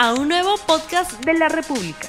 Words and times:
a 0.00 0.14
un 0.14 0.28
nuevo 0.28 0.54
podcast 0.64 1.12
de 1.24 1.34
la 1.34 1.48
República. 1.48 2.08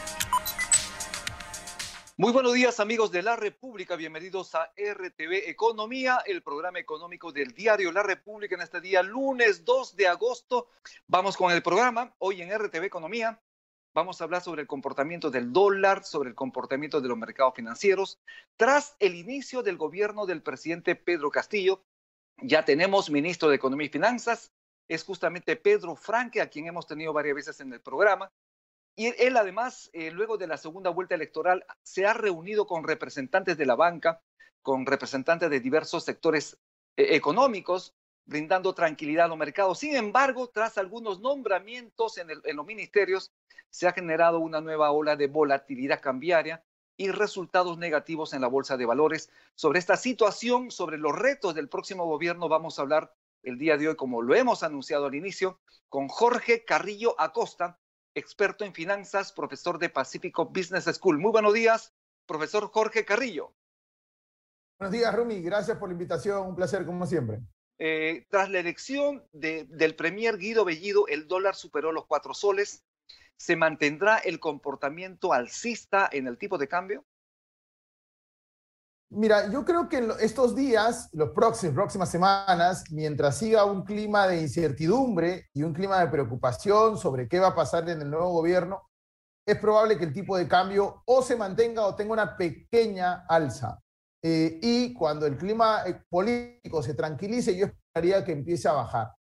Muy 2.18 2.32
buenos 2.32 2.54
días 2.54 2.80
amigos 2.80 3.12
de 3.12 3.24
la 3.24 3.36
República, 3.36 3.96
bienvenidos 3.96 4.54
a 4.54 4.72
RTV 4.78 5.50
Economía, 5.50 6.22
el 6.28 6.44
programa 6.44 6.78
económico 6.78 7.32
del 7.32 7.52
diario 7.52 7.92
La 7.92 8.04
República 8.04 8.54
en 8.54 8.62
este 8.62 8.80
día 8.80 9.02
lunes 9.02 9.66
2 9.66 9.96
de 9.96 10.08
agosto. 10.08 10.68
Vamos 11.08 11.36
con 11.36 11.52
el 11.52 11.64
programa, 11.64 12.14
hoy 12.20 12.44
en 12.44 12.56
RTV 12.56 12.84
Economía 12.84 13.42
vamos 13.96 14.22
a 14.22 14.26
hablar 14.26 14.44
sobre 14.44 14.62
el 14.62 14.68
comportamiento 14.68 15.32
del 15.32 15.52
dólar, 15.52 16.04
sobre 16.04 16.30
el 16.30 16.36
comportamiento 16.36 17.02
de 17.02 17.10
los 17.10 17.18
mercados 17.18 17.56
financieros. 17.56 18.20
Tras 18.56 18.96
el 19.00 19.16
inicio 19.16 19.64
del 19.64 19.78
gobierno 19.78 20.28
del 20.28 20.44
presidente 20.44 20.96
Pedro 20.96 21.32
Castillo, 21.32 21.84
ya 22.38 22.64
tenemos 22.64 23.10
ministro 23.10 23.50
de 23.50 23.56
Economía 23.56 23.88
y 23.88 23.90
Finanzas, 23.90 24.54
es 24.90 25.04
justamente 25.04 25.56
Pedro 25.56 25.96
Franque, 25.96 26.42
a 26.42 26.50
quien 26.50 26.68
hemos 26.68 26.88
tenido 26.88 27.14
varias 27.14 27.36
veces 27.36 27.60
en 27.62 27.72
el 27.72 27.80
programa. 27.80 28.32
Y 28.96 29.14
él 29.24 29.38
además, 29.38 29.90
eh, 29.94 30.12
luego 30.12 30.38
de 30.38 30.48
la 30.48 30.58
segunda 30.58 30.90
vuelta 30.90 31.16
electoral, 31.16 31.66
se 31.84 32.06
ha 32.06 32.14
reunido 32.14 32.68
con 32.68 32.84
representantes 32.84 33.56
de 33.56 33.66
la 33.66 33.76
banca, 33.76 34.22
con 34.62 34.86
representantes 34.86 35.50
de 35.50 35.60
diversos 35.60 36.04
sectores 36.04 36.58
eh, 36.98 37.16
económicos, 37.16 37.96
brindando 38.26 38.74
tranquilidad 38.74 39.26
a 39.26 39.30
los 39.30 39.38
mercados. 39.38 39.80
Sin 39.80 39.96
embargo, 39.96 40.50
tras 40.50 40.78
algunos 40.78 41.22
nombramientos 41.22 42.18
en, 42.18 42.30
en 42.44 42.56
los 42.56 42.66
ministerios, 42.66 43.32
se 43.70 43.88
ha 43.88 43.94
generado 43.94 44.40
una 44.40 44.60
nueva 44.60 44.92
ola 44.92 45.16
de 45.16 45.28
volatilidad 45.28 46.02
cambiaria 46.02 46.64
y 46.98 47.12
resultados 47.12 47.78
negativos 47.78 48.34
en 48.34 48.42
la 48.42 48.48
bolsa 48.48 48.76
de 48.76 48.86
valores. 48.86 49.30
Sobre 49.56 49.80
esta 49.80 49.96
situación, 49.96 50.72
sobre 50.72 50.98
los 50.98 51.18
retos 51.18 51.56
del 51.56 51.70
próximo 51.70 52.06
gobierno, 52.06 52.50
vamos 52.50 52.78
a 52.78 52.82
hablar 52.82 53.14
el 53.44 53.58
día 53.58 53.78
de 53.78 53.90
hoy, 53.90 53.96
como 53.96 54.22
lo 54.22 54.36
hemos 54.36 54.64
anunciado 54.64 55.06
al 55.06 55.16
inicio, 55.16 55.60
con 55.88 56.08
Jorge 56.08 56.66
Carrillo 56.66 57.20
Acosta, 57.20 57.80
experto 58.14 58.66
en 58.66 58.74
finanzas, 58.74 59.32
profesor 59.32 59.80
de 59.80 59.90
Pacífico 59.90 60.46
Business 60.46 60.86
School. 60.86 61.18
Muy 61.18 61.32
buenos 61.32 61.54
días, 61.54 61.94
profesor 62.26 62.70
Jorge 62.72 63.06
Carrillo. 63.06 63.54
Buenos 64.80 64.94
días, 64.94 65.14
Rumi. 65.14 65.42
Gracias 65.42 65.78
por 65.78 65.90
la 65.90 65.94
invitación. 65.94 66.48
Un 66.48 66.56
placer, 66.56 66.86
como 66.86 67.06
siempre. 67.06 67.40
Eh, 67.80 68.26
tras 68.30 68.50
la 68.50 68.60
elección 68.60 69.26
del 69.32 69.96
premier 69.96 70.38
Guido 70.38 70.66
Bellido, 70.66 71.08
el 71.08 71.28
dólar 71.28 71.56
superó 71.56 71.92
los 71.92 72.06
cuatro 72.06 72.34
soles. 72.34 72.86
¿Se 73.38 73.56
mantendrá 73.56 74.18
el 74.18 74.40
comportamiento 74.40 75.34
alcista 75.34 76.10
en 76.12 76.28
el 76.28 76.38
tipo 76.38 76.58
de 76.58 76.68
cambio? 76.68 77.06
Mira, 79.12 79.50
yo 79.50 79.66
creo 79.66 79.90
que 79.90 80.08
estos 80.20 80.56
días, 80.56 81.10
los 81.14 81.32
próximos, 81.32 81.74
próximas 81.74 82.10
semanas, 82.12 82.84
mientras 82.92 83.38
siga 83.38 83.66
un 83.66 83.84
clima 83.84 84.28
de 84.28 84.40
incertidumbre 84.40 85.48
y 85.52 85.64
un 85.64 85.74
clima 85.74 86.00
de 86.00 86.10
preocupación 86.10 86.96
sobre 86.96 87.28
qué 87.28 87.40
va 87.40 87.48
a 87.48 87.56
pasar 87.56 87.90
en 87.90 88.02
el 88.02 88.12
nuevo 88.12 88.30
gobierno, 88.30 88.88
es 89.48 89.58
probable 89.58 89.98
que 89.98 90.04
el 90.04 90.14
tipo 90.14 90.38
de 90.38 90.48
cambio 90.48 91.02
o 91.06 91.24
se 91.24 91.36
mantenga 91.36 91.88
o 91.88 91.96
tenga 91.96 92.14
una 92.14 92.38
pequeña 92.38 93.26
alza. 93.28 93.80
Eh, 94.22 94.60
y 94.62 94.94
cuando 94.94 95.26
el 95.26 95.38
clima 95.38 95.82
eh, 95.88 96.04
político 96.08 96.84
se 96.84 96.94
tranquilice, 96.94 97.58
yo 97.58 97.66
esperaría 97.66 98.24
que 98.24 98.34
empiece 98.34 98.68
a 98.68 98.74
bajar. 98.74 99.12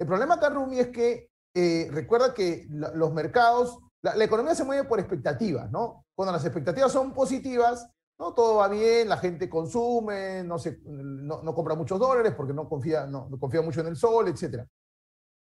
El 0.00 0.06
problema 0.06 0.36
acá, 0.36 0.48
Rumi, 0.48 0.78
es 0.78 0.88
que 0.88 1.28
eh, 1.54 1.90
recuerda 1.92 2.32
que 2.32 2.66
los 2.70 3.12
mercados, 3.12 3.78
la 4.00 4.24
economía 4.24 4.54
se 4.54 4.64
mueve 4.64 4.84
por 4.84 5.00
expectativas, 5.00 5.70
¿no? 5.70 6.06
Cuando 6.16 6.32
las 6.32 6.44
expectativas 6.44 6.90
son 6.90 7.12
positivas, 7.12 7.90
¿no? 8.18 8.34
Todo 8.34 8.56
va 8.56 8.68
bien, 8.68 9.08
la 9.08 9.16
gente 9.16 9.48
consume, 9.48 10.42
no, 10.44 10.58
se, 10.58 10.80
no, 10.84 11.54
compra 11.54 11.74
muchos 11.74 11.98
dólares 11.98 12.34
porque 12.36 12.52
no 12.52 12.68
confía, 12.68 13.06
no, 13.06 13.28
confía 13.38 13.62
mucho 13.62 13.80
en 13.80 13.88
el 13.88 13.96
sol, 13.96 14.28
etc. 14.28 14.64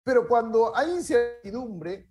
Pero 0.05 0.27
cuando 0.27 0.77
hay 0.77 0.92
incertidumbre, 0.92 2.08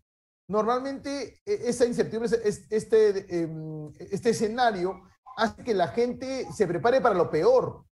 normalmente 0.48 1.42
e, 1.46 1.70
esa 1.70 1.86
incertidumbre, 1.86 2.40
este, 2.44 3.42
em, 3.42 3.92
este 4.00 4.30
escenario 4.30 5.02
hace 5.38 5.64
que 5.64 5.74
la 5.74 5.90
gente 5.90 6.48
se 6.54 6.68
prepare 6.68 7.02
para 7.02 7.16
lo 7.16 7.30
peor. 7.30 7.86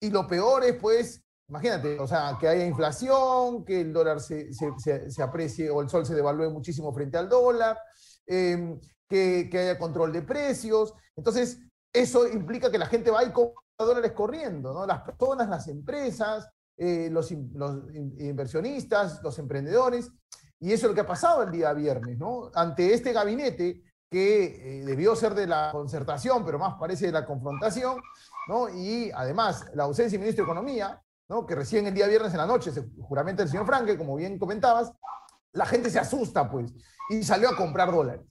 Y 0.00 0.10
lo 0.10 0.26
peor 0.26 0.62
es, 0.64 0.74
pues, 0.74 1.24
imagínate, 1.48 1.98
o 1.98 2.06
sea, 2.06 2.36
que 2.38 2.48
haya 2.48 2.66
inflación, 2.66 3.64
que 3.64 3.80
el 3.80 3.92
dólar 3.92 4.20
se, 4.20 4.52
se, 4.52 5.10
se 5.10 5.22
aprecie 5.22 5.70
o 5.70 5.80
el 5.80 5.88
sol 5.88 6.04
se 6.04 6.14
devalúe 6.14 6.50
muchísimo 6.50 6.92
frente 6.92 7.16
al 7.16 7.28
dólar, 7.28 7.78
em, 8.26 8.78
que, 9.08 9.48
que, 9.50 9.58
haya 9.58 9.78
control 9.78 10.12
de 10.12 10.22
precios. 10.22 10.92
Entonces, 11.16 11.58
eso 12.00 12.28
implica 12.28 12.70
que 12.70 12.78
la 12.78 12.86
gente 12.86 13.10
va 13.10 13.20
a 13.20 13.24
ir 13.24 13.32
con 13.32 13.52
dólares 13.78 14.12
corriendo, 14.12 14.72
¿no? 14.72 14.86
Las 14.86 15.02
personas, 15.02 15.48
las 15.48 15.68
empresas, 15.68 16.48
eh, 16.76 17.08
los, 17.10 17.30
inversionistas, 17.30 19.22
los 19.22 19.38
emprendedores. 19.38 20.10
Y 20.58 20.72
eso 20.72 20.86
es 20.86 20.90
lo 20.90 20.94
que 20.94 21.00
ha 21.00 21.06
pasado 21.06 21.42
el 21.42 21.50
día 21.50 21.72
viernes, 21.72 22.18
¿no? 22.18 22.50
Ante 22.54 22.92
este 22.92 23.12
gabinete 23.12 23.82
que 24.10 24.80
eh, 24.80 24.84
debió 24.84 25.16
ser 25.16 25.34
de 25.34 25.46
la 25.46 25.70
concertación, 25.72 26.44
pero 26.44 26.58
más 26.58 26.74
parece 26.78 27.06
de 27.06 27.12
la 27.12 27.26
confrontación, 27.26 28.00
¿no? 28.48 28.68
Y 28.68 29.10
además 29.14 29.66
la 29.74 29.84
ausencia 29.84 30.12
del 30.12 30.20
ministro 30.20 30.44
de 30.44 30.50
Economía, 30.50 31.02
¿no? 31.28 31.46
Que 31.46 31.54
recién 31.54 31.86
el 31.86 31.94
día 31.94 32.06
viernes 32.06 32.32
en 32.32 32.38
la 32.38 32.46
noche 32.46 32.72
se 32.72 32.80
el 32.80 33.48
señor 33.48 33.66
Franque, 33.66 33.98
como 33.98 34.16
bien 34.16 34.38
comentabas, 34.38 34.92
la 35.52 35.66
gente 35.66 35.90
se 35.90 35.98
asusta, 35.98 36.48
pues, 36.50 36.72
y 37.10 37.22
salió 37.22 37.48
a 37.48 37.56
comprar 37.56 37.90
dólares. 37.90 38.22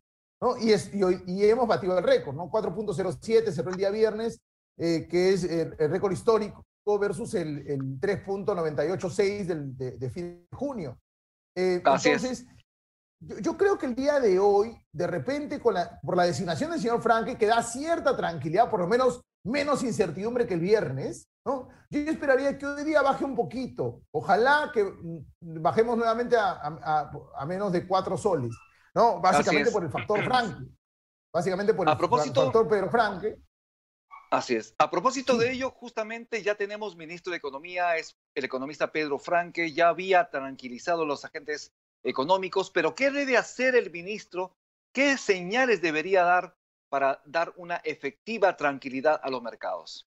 Y, 0.61 0.71
es, 0.71 0.91
y, 0.93 1.45
hemos 1.45 1.67
batido 1.67 1.97
el 1.97 2.03
récord, 2.03 2.35
¿no? 2.35 2.49
4.07 2.51 3.51
cerró 3.51 3.71
el 3.71 3.77
día 3.77 3.89
viernes, 3.89 4.41
eh, 4.77 5.07
que 5.09 5.33
es 5.33 5.43
el, 5.43 5.75
récord 5.77 6.11
histórico 6.11 6.65
versus 6.99 7.33
el, 7.33 7.65
el 7.67 7.99
3.986 7.99 9.45
de, 9.45 9.91
de, 9.97 10.09
fin 10.09 10.45
de 10.49 10.57
junio. 10.57 10.99
Eh, 11.55 11.75
entonces, 11.75 12.45
yo, 13.19 13.57
creo 13.57 13.77
que 13.77 13.87
el 13.87 13.95
día 13.95 14.19
de 14.19 14.37
hoy, 14.37 14.77
de 14.91 15.07
repente, 15.07 15.59
con 15.59 15.73
la, 15.73 15.99
por 16.01 16.15
la 16.15 16.25
designación 16.25 16.69
del 16.69 16.81
señor 16.81 17.01
Franke, 17.01 17.37
que 17.37 17.47
da 17.47 17.63
cierta 17.63 18.15
tranquilidad, 18.15 18.69
por 18.69 18.81
lo 18.81 18.87
menos 18.87 19.21
menos 19.45 19.83
incertidumbre 19.83 20.47
que 20.47 20.55
el 20.55 20.59
viernes, 20.59 21.29
¿no? 21.45 21.69
Yo 21.89 21.99
esperaría 22.01 22.57
que 22.57 22.65
hoy 22.65 22.83
día 22.83 23.01
baje 23.03 23.23
un 23.23 23.35
poquito. 23.35 24.01
Ojalá 24.11 24.71
que 24.73 24.83
mm, 24.83 25.61
bajemos 25.61 25.95
nuevamente 25.97 26.35
a, 26.35 26.59
a, 26.61 27.11
a 27.37 27.45
menos 27.45 27.71
de 27.71 27.87
cuatro 27.87 28.17
soles. 28.17 28.55
¿No? 28.95 29.19
Básicamente 29.19 29.71
por 29.71 29.83
el 29.83 29.91
factor 29.91 30.23
Franque. 30.25 30.71
Básicamente 31.33 31.73
por 31.73 31.87
el 31.87 31.97
factor 31.97 32.67
Pedro 32.67 32.89
Franque. 32.89 33.37
Así 34.31 34.55
es. 34.55 34.73
A 34.79 34.89
propósito 34.89 35.37
de 35.37 35.51
ello, 35.51 35.69
justamente 35.71 36.41
ya 36.41 36.55
tenemos 36.55 36.95
ministro 36.95 37.31
de 37.31 37.37
Economía, 37.37 37.95
es 37.97 38.17
el 38.33 38.45
economista 38.45 38.91
Pedro 38.91 39.19
Franque, 39.19 39.71
ya 39.71 39.89
había 39.89 40.29
tranquilizado 40.29 41.03
a 41.03 41.05
los 41.05 41.23
agentes 41.23 41.71
económicos, 42.03 42.71
pero 42.71 42.95
¿qué 42.95 43.11
debe 43.11 43.37
hacer 43.37 43.75
el 43.75 43.91
ministro? 43.91 44.55
¿Qué 44.93 45.17
señales 45.17 45.81
debería 45.81 46.23
dar 46.23 46.55
para 46.89 47.21
dar 47.25 47.53
una 47.57 47.77
efectiva 47.77 48.55
tranquilidad 48.55 49.19
a 49.21 49.29
los 49.29 49.41
mercados? 49.41 50.07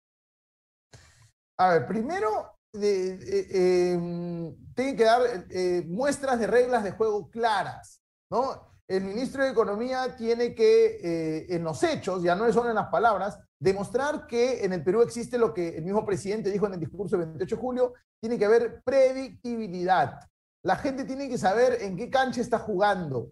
A 1.59 1.75
ver, 1.75 1.87
primero 1.87 2.59
eh, 2.73 3.93
em, 3.95 4.57
tiene 4.75 4.97
que 4.97 5.05
dar 5.05 5.23
eh, 5.51 5.83
muestras 5.87 6.41
de 6.41 6.47
reglas 6.47 6.85
de 6.85 6.93
juego 6.93 7.29
claras, 7.31 8.00
¿no? 8.31 8.71
el 8.91 9.05
ministro 9.05 9.45
de 9.45 9.51
Economía 9.51 10.17
tiene 10.17 10.53
que, 10.53 10.99
eh, 11.01 11.47
en 11.51 11.63
los 11.63 11.81
hechos, 11.85 12.25
ya 12.25 12.35
no 12.35 12.53
son 12.53 12.69
en 12.69 12.75
las 12.75 12.89
palabras, 12.89 13.39
demostrar 13.57 14.27
que 14.27 14.65
en 14.65 14.73
el 14.73 14.83
Perú 14.83 15.03
existe 15.03 15.39
lo 15.39 15.55
que 15.55 15.77
el 15.77 15.85
mismo 15.85 16.05
presidente 16.05 16.51
dijo 16.51 16.67
en 16.67 16.75
el 16.75 16.81
discurso 16.81 17.17
del 17.17 17.27
28 17.27 17.55
de 17.55 17.61
julio, 17.61 17.95
tiene 18.21 18.37
que 18.37 18.47
haber 18.47 18.83
predictibilidad. 18.83 20.19
La 20.65 20.75
gente 20.75 21.05
tiene 21.05 21.29
que 21.29 21.39
saber 21.39 21.79
en 21.83 21.97
qué 21.97 22.11
cancha 22.11 22.41
está 22.41 22.59
jugando. 22.59 23.31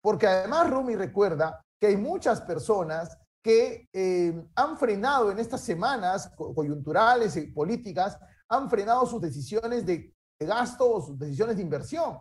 Porque 0.00 0.26
además 0.26 0.70
Rumi 0.70 0.96
recuerda 0.96 1.64
que 1.80 1.86
hay 1.86 1.96
muchas 1.96 2.40
personas 2.40 3.16
que 3.44 3.88
eh, 3.92 4.44
han 4.56 4.76
frenado 4.76 5.30
en 5.30 5.38
estas 5.38 5.60
semanas 5.60 6.32
coyunturales 6.36 7.36
y 7.36 7.46
políticas, 7.52 8.18
han 8.48 8.68
frenado 8.68 9.06
sus 9.06 9.20
decisiones 9.20 9.86
de 9.86 10.12
gasto 10.40 10.90
o 10.90 11.00
sus 11.00 11.16
decisiones 11.16 11.56
de 11.56 11.62
inversión. 11.62 12.18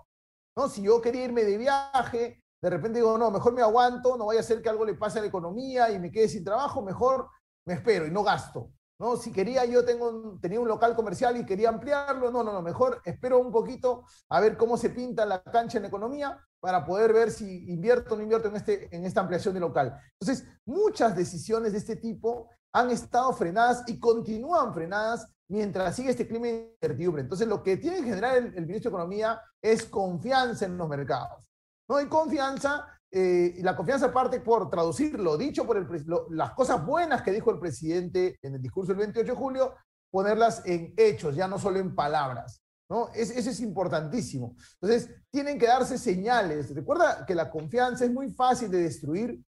¿No? 0.56 0.70
Si 0.70 0.82
yo 0.82 1.02
quería 1.02 1.26
irme 1.26 1.44
de 1.44 1.58
viaje, 1.58 2.44
de 2.62 2.70
repente 2.70 3.00
digo, 3.00 3.18
no, 3.18 3.30
mejor 3.32 3.54
me 3.54 3.62
aguanto, 3.62 4.18
no 4.18 4.28
vaya 4.28 4.40
a 4.40 4.44
ser 4.44 4.62
que 4.62 4.70
algo 4.70 4.86
le 4.86 4.96
pase 4.96 5.20
a 5.20 5.22
la 5.22 5.28
economía 5.28 5.92
y 5.92 6.00
me 6.00 6.12
quede 6.12 6.28
sin 6.28 6.44
trabajo, 6.44 6.82
mejor 6.82 7.30
me 7.66 7.76
espero 7.76 8.08
y 8.08 8.12
no 8.12 8.24
gasto. 8.24 8.72
¿no? 8.98 9.18
Si 9.18 9.32
quería, 9.32 9.66
yo 9.66 9.84
tengo 9.84 10.40
tenía 10.42 10.60
un 10.60 10.68
local 10.68 10.96
comercial 10.96 11.38
y 11.38 11.46
quería 11.46 11.70
ampliarlo, 11.70 12.32
no, 12.32 12.44
no, 12.44 12.54
no, 12.54 12.62
mejor 12.62 13.02
espero 13.04 13.40
un 13.40 13.52
poquito 13.52 14.06
a 14.30 14.40
ver 14.40 14.56
cómo 14.58 14.78
se 14.78 14.90
pinta 14.90 15.26
la 15.26 15.44
cancha 15.44 15.78
en 15.78 15.84
la 15.84 15.90
economía 15.90 16.40
para 16.60 16.86
poder 16.86 17.14
ver 17.14 17.32
si 17.32 17.70
invierto 17.70 18.14
o 18.14 18.18
no 18.18 18.24
invierto 18.24 18.48
en, 18.48 18.56
este, 18.56 18.96
en 18.96 19.06
esta 19.06 19.22
ampliación 19.22 19.54
de 19.54 19.60
local. 19.60 20.00
Entonces, 20.20 20.48
muchas 20.66 21.16
decisiones 21.16 21.74
de 21.74 21.80
este 21.80 21.98
tipo 21.98 22.50
han 22.76 22.92
estado 22.92 23.32
frenadas 23.32 23.84
y 23.88 23.98
continúan 23.98 24.74
frenadas 24.74 25.26
mientras 25.48 25.96
sigue 25.96 26.10
este 26.10 26.28
clima 26.28 26.48
de 26.48 26.76
incertidumbre. 26.76 27.22
Entonces, 27.22 27.48
lo 27.48 27.64
que 27.64 27.78
tiene 27.78 27.98
que 27.98 28.10
generar 28.10 28.36
el, 28.36 28.48
el 28.48 28.66
ministro 28.66 28.92
de 28.92 28.98
Economía 28.98 29.42
es 29.62 29.86
confianza 29.86 30.66
en 30.66 30.78
los 30.78 30.90
mercados. 30.90 31.46
No 31.88 31.96
hay 31.96 32.08
confianza, 32.08 32.86
eh, 33.10 33.54
y 33.56 33.62
la 33.62 33.78
confianza 33.78 34.12
parte 34.12 34.42
por 34.42 34.70
traducir 34.70 35.18
lo 35.18 35.38
dicho 35.38 35.66
por 35.66 35.78
el 35.78 35.88
las 36.32 36.52
cosas 36.52 36.86
buenas 36.86 37.22
que 37.22 37.32
dijo 37.32 37.50
el 37.50 37.60
presidente 37.60 38.38
en 38.42 38.56
el 38.56 38.62
discurso 38.62 38.92
del 38.92 39.00
28 39.00 39.32
de 39.32 39.38
julio, 39.38 39.76
ponerlas 40.12 40.62
en 40.66 40.94
hechos, 40.98 41.34
ya 41.34 41.48
no 41.48 41.58
solo 41.58 41.80
en 41.80 41.96
palabras. 41.96 42.62
¿no? 42.90 43.10
eso 43.14 43.50
es 43.50 43.60
importantísimo. 43.62 44.56
Entonces, 44.82 45.10
tienen 45.32 45.58
que 45.58 45.66
darse 45.66 45.98
señales. 45.98 46.76
Recuerda 46.76 47.26
que 47.26 47.34
la 47.34 47.50
confianza 47.50 48.04
es 48.04 48.12
muy 48.12 48.32
fácil 48.32 48.70
de 48.70 48.80
destruir, 48.80 49.42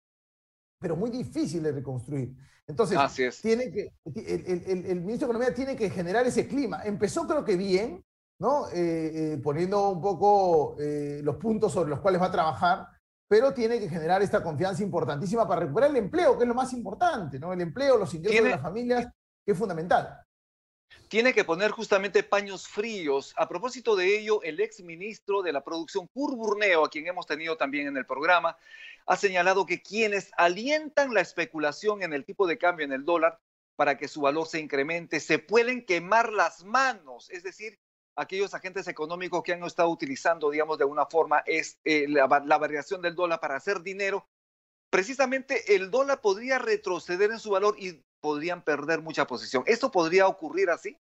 pero 0.79 0.95
muy 0.95 1.09
difícil 1.09 1.61
de 1.61 1.73
reconstruir. 1.73 2.33
Entonces, 2.67 2.97
Tiene 3.41 3.71
que, 3.71 3.93
el, 4.05 5.01
ministro 5.01 5.27
de 5.27 5.33
Economía 5.33 5.53
tiene 5.53 5.75
que 5.75 5.89
generar 5.89 6.27
ese 6.27 6.47
clima. 6.47 6.81
Empezó 6.83 7.25
creo 7.25 7.45
que 7.45 7.55
bien, 7.55 8.03
¿no? 8.39 8.67
Eh, 8.69 9.33
eh, 9.33 9.39
poniendo 9.41 9.89
un 9.89 10.01
poco 10.01 10.75
eh, 10.79 11.21
los 11.23 11.37
puntos 11.37 11.71
sobre 11.71 11.89
los 11.89 12.01
cuales 12.01 12.21
va 12.21 12.25
a 12.25 12.31
trabajar, 12.31 12.87
pero 13.29 13.53
tiene 13.53 13.79
que 13.79 13.89
generar 13.89 14.21
esta 14.21 14.43
confianza 14.43 14.83
importantísima 14.83 15.47
para 15.47 15.61
recuperar 15.61 15.91
el 15.91 15.97
empleo, 15.97 16.37
que 16.37 16.43
es 16.43 16.47
lo 16.47 16.53
más 16.53 16.73
importante, 16.73 17.39
¿no? 17.39 17.53
El 17.53 17.61
empleo, 17.61 17.97
los 17.97 18.13
ingresos 18.13 18.43
de 18.43 18.51
las 18.51 18.61
familias, 18.61 19.07
que 19.45 19.53
es 19.53 19.57
fundamental 19.57 20.26
tiene 21.07 21.33
que 21.33 21.45
poner 21.45 21.71
justamente 21.71 22.23
paños 22.23 22.67
fríos. 22.67 23.33
A 23.37 23.47
propósito 23.47 23.95
de 23.95 24.17
ello, 24.19 24.41
el 24.43 24.59
ex 24.59 24.81
ministro 24.81 25.41
de 25.41 25.53
la 25.53 25.63
producción, 25.63 26.07
Kurt 26.07 26.35
Burneo, 26.35 26.85
a 26.85 26.89
quien 26.89 27.07
hemos 27.07 27.25
tenido 27.25 27.57
también 27.57 27.87
en 27.87 27.97
el 27.97 28.05
programa, 28.05 28.57
ha 29.05 29.15
señalado 29.15 29.65
que 29.65 29.81
quienes 29.81 30.31
alientan 30.37 31.13
la 31.13 31.21
especulación 31.21 32.03
en 32.03 32.13
el 32.13 32.25
tipo 32.25 32.45
de 32.45 32.57
cambio 32.57 32.85
en 32.85 32.91
el 32.91 33.05
dólar 33.05 33.39
para 33.75 33.97
que 33.97 34.07
su 34.07 34.21
valor 34.21 34.47
se 34.47 34.59
incremente, 34.59 35.19
se 35.19 35.39
pueden 35.39 35.85
quemar 35.85 36.33
las 36.33 36.65
manos, 36.65 37.29
es 37.29 37.43
decir, 37.43 37.79
aquellos 38.15 38.53
agentes 38.55 38.87
económicos 38.87 39.43
que 39.43 39.53
han 39.53 39.63
estado 39.63 39.89
utilizando, 39.89 40.49
digamos, 40.49 40.79
de 40.79 40.85
una 40.85 41.05
forma 41.05 41.43
es, 41.45 41.79
eh, 41.85 42.07
la 42.07 42.25
variación 42.25 43.01
del 43.03 43.15
dólar 43.15 43.39
para 43.39 43.55
hacer 43.55 43.81
dinero, 43.81 44.27
precisamente 44.89 45.75
el 45.75 45.91
dólar 45.91 46.21
podría 46.21 46.57
retroceder 46.57 47.31
en 47.31 47.39
su 47.39 47.51
valor 47.51 47.75
y 47.77 48.03
podrían 48.21 48.63
perder 48.63 49.01
mucha 49.01 49.25
posición. 49.25 49.63
¿Esto 49.65 49.91
podría 49.91 50.27
ocurrir 50.27 50.69
así? 50.69 50.97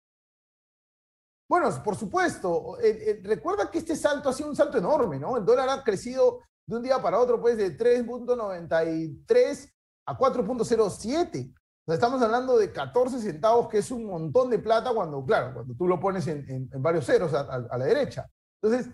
Bueno, 1.49 1.71
por 1.83 1.97
supuesto. 1.97 2.77
recuerda 3.23 3.71
que 3.71 3.79
este 3.79 3.97
salto 3.97 4.29
ha 4.29 4.33
sido 4.33 4.49
un 4.49 4.57
salto 4.57 4.79
enorme, 4.79 5.19
¿no? 5.19 5.37
El 5.37 5.45
dólar 5.45 5.69
ha 5.69 5.85
crecido 5.85 6.41
de 6.67 6.77
un 6.77 6.83
día 6.83 7.01
para 7.03 7.19
otro, 7.19 7.41
pues, 7.41 7.57
de 7.57 7.77
3.93 7.77 9.73
a 10.07 10.19
4.07. 10.19 11.55
estamos 11.87 12.23
hablando 12.23 12.57
de 12.59 12.73
14 12.73 13.21
centavos, 13.21 13.69
que 13.69 13.79
es 13.79 13.91
un 13.91 14.07
montón 14.07 14.51
de 14.51 14.59
plata 14.59 14.93
cuando, 14.95 15.25
claro, 15.25 15.55
cuando 15.55 15.75
tú 15.75 15.87
lo 15.87 16.01
pones 16.01 16.27
en, 16.27 16.69
varios 16.81 17.05
ceros 17.07 17.35
a, 17.35 17.59
la 17.59 17.85
derecha. 17.85 18.29
Entonces, 18.63 18.91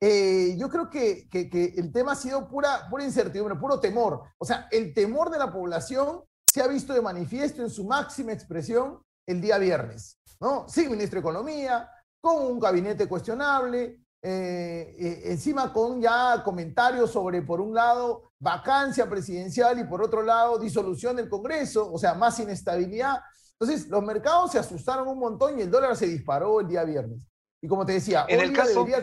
eh, 0.00 0.56
yo 0.58 0.68
creo 0.68 0.90
que, 0.90 1.28
que, 1.30 1.74
el 1.76 1.92
tema 1.92 2.12
ha 2.12 2.16
sido 2.16 2.46
pura, 2.48 2.88
pura 2.90 3.04
incertidumbre, 3.04 3.56
puro 3.56 3.80
temor. 3.80 4.22
O 4.38 4.44
sea, 4.44 4.68
el 4.70 4.92
temor 4.92 5.30
de 5.30 5.38
la 5.38 5.52
población 5.52 6.24
se 6.56 6.62
ha 6.62 6.68
visto 6.68 6.94
de 6.94 7.02
manifiesto 7.02 7.60
en 7.60 7.68
su 7.68 7.84
máxima 7.84 8.32
expresión 8.32 8.98
el 9.26 9.42
día 9.42 9.58
viernes, 9.58 10.18
¿no? 10.40 10.66
Sin 10.66 10.90
ministro 10.90 11.16
de 11.16 11.20
Economía, 11.20 11.90
con 12.18 12.46
un 12.46 12.58
gabinete 12.58 13.06
cuestionable, 13.06 14.00
eh, 14.22 14.96
eh, 14.98 15.22
encima 15.26 15.70
con 15.70 16.00
ya 16.00 16.42
comentarios 16.42 17.10
sobre, 17.10 17.42
por 17.42 17.60
un 17.60 17.74
lado, 17.74 18.32
vacancia 18.40 19.06
presidencial 19.06 19.78
y 19.78 19.84
por 19.84 20.02
otro 20.02 20.22
lado, 20.22 20.58
disolución 20.58 21.16
del 21.16 21.28
Congreso, 21.28 21.92
o 21.92 21.98
sea, 21.98 22.14
más 22.14 22.40
inestabilidad. 22.40 23.20
Entonces, 23.60 23.88
los 23.88 24.02
mercados 24.02 24.52
se 24.52 24.58
asustaron 24.58 25.08
un 25.08 25.18
montón 25.18 25.58
y 25.58 25.62
el 25.62 25.70
dólar 25.70 25.94
se 25.94 26.06
disparó 26.06 26.60
el 26.60 26.68
día 26.68 26.84
viernes. 26.84 27.20
Y 27.60 27.68
como 27.68 27.84
te 27.84 27.92
decía, 27.92 28.24
en 28.30 28.40
el 28.40 28.54
caso... 28.54 28.82
debería 28.82 29.02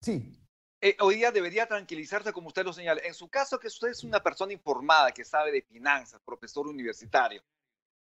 Sí. 0.00 0.32
Eh, 0.80 0.96
hoy 1.00 1.16
día 1.16 1.32
debería 1.32 1.66
tranquilizarse, 1.66 2.32
como 2.32 2.48
usted 2.48 2.64
lo 2.64 2.72
señala. 2.72 3.00
En 3.04 3.14
su 3.14 3.28
caso, 3.28 3.58
que 3.58 3.68
usted 3.68 3.88
es 3.88 4.04
una 4.04 4.22
persona 4.22 4.52
informada, 4.52 5.12
que 5.12 5.24
sabe 5.24 5.50
de 5.50 5.62
finanzas, 5.62 6.20
profesor 6.24 6.66
universitario, 6.66 7.42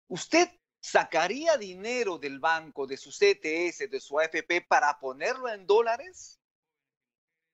¿usted 0.08 0.48
sacaría 0.80 1.56
dinero 1.56 2.18
del 2.18 2.40
banco, 2.40 2.86
de 2.86 2.96
su 2.96 3.10
CTS, 3.10 3.90
de 3.90 4.00
su 4.00 4.18
AFP, 4.18 4.66
para 4.68 4.98
ponerlo 4.98 5.48
en 5.48 5.66
dólares? 5.66 6.40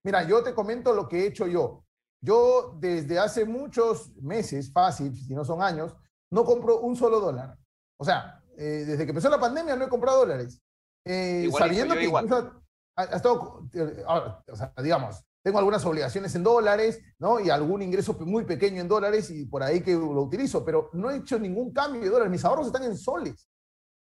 Mira, 0.05 0.27
yo 0.27 0.43
te 0.43 0.55
comento 0.55 0.93
lo 0.93 1.09
que 1.09 1.21
he 1.21 1.27
hecho 1.27 1.47
yo. 1.47 1.85
Yo 2.21 2.77
desde 2.79 3.19
hace 3.19 3.45
muchos 3.45 4.15
meses, 4.17 4.73
fácil, 4.73 5.15
si 5.15 5.35
no 5.35 5.45
son 5.45 5.63
años, 5.63 5.95
no 6.31 6.45
compro 6.45 6.81
un 6.81 6.97
solo 6.97 7.21
dólar. 7.21 7.59
O 7.99 8.05
sea, 8.05 8.43
eh, 8.57 8.85
desde 8.87 9.05
que 9.05 9.11
empezó 9.11 9.29
la 9.29 9.41
pandemia 9.41 9.77
no 9.77 9.85
he 9.85 9.89
comprado 9.89 10.21
dólares. 10.21 10.61
Eh, 11.05 11.51
sabiendo 11.57 11.95
que 11.95 12.09
ha, 12.97 13.05
estado, 13.05 13.69
eh, 13.75 14.05
o 14.07 14.57
sea, 14.57 14.73
digamos, 14.83 15.25
tengo 15.43 15.59
algunas 15.59 15.85
obligaciones 15.85 16.35
en 16.35 16.45
dólares, 16.45 17.01
¿no? 17.19 17.41
Y 17.41 17.51
algún 17.51 17.83
ingreso 17.83 18.15
muy 18.21 18.45
pequeño 18.45 18.81
en 18.81 18.89
dólares 18.89 19.31
y 19.31 19.47
por 19.47 19.63
ahí 19.63 19.83
que 19.83 19.93
lo 19.93 20.23
utilizo, 20.23 20.65
pero 20.65 20.89
no 20.93 21.11
he 21.11 21.17
hecho 21.17 21.39
ningún 21.39 21.73
cambio 21.73 22.01
de 22.01 22.09
dólares. 22.09 22.31
Mis 22.31 22.45
ahorros 22.45 22.69
están 22.69 22.85
en 22.85 22.97
soles. 22.97 23.49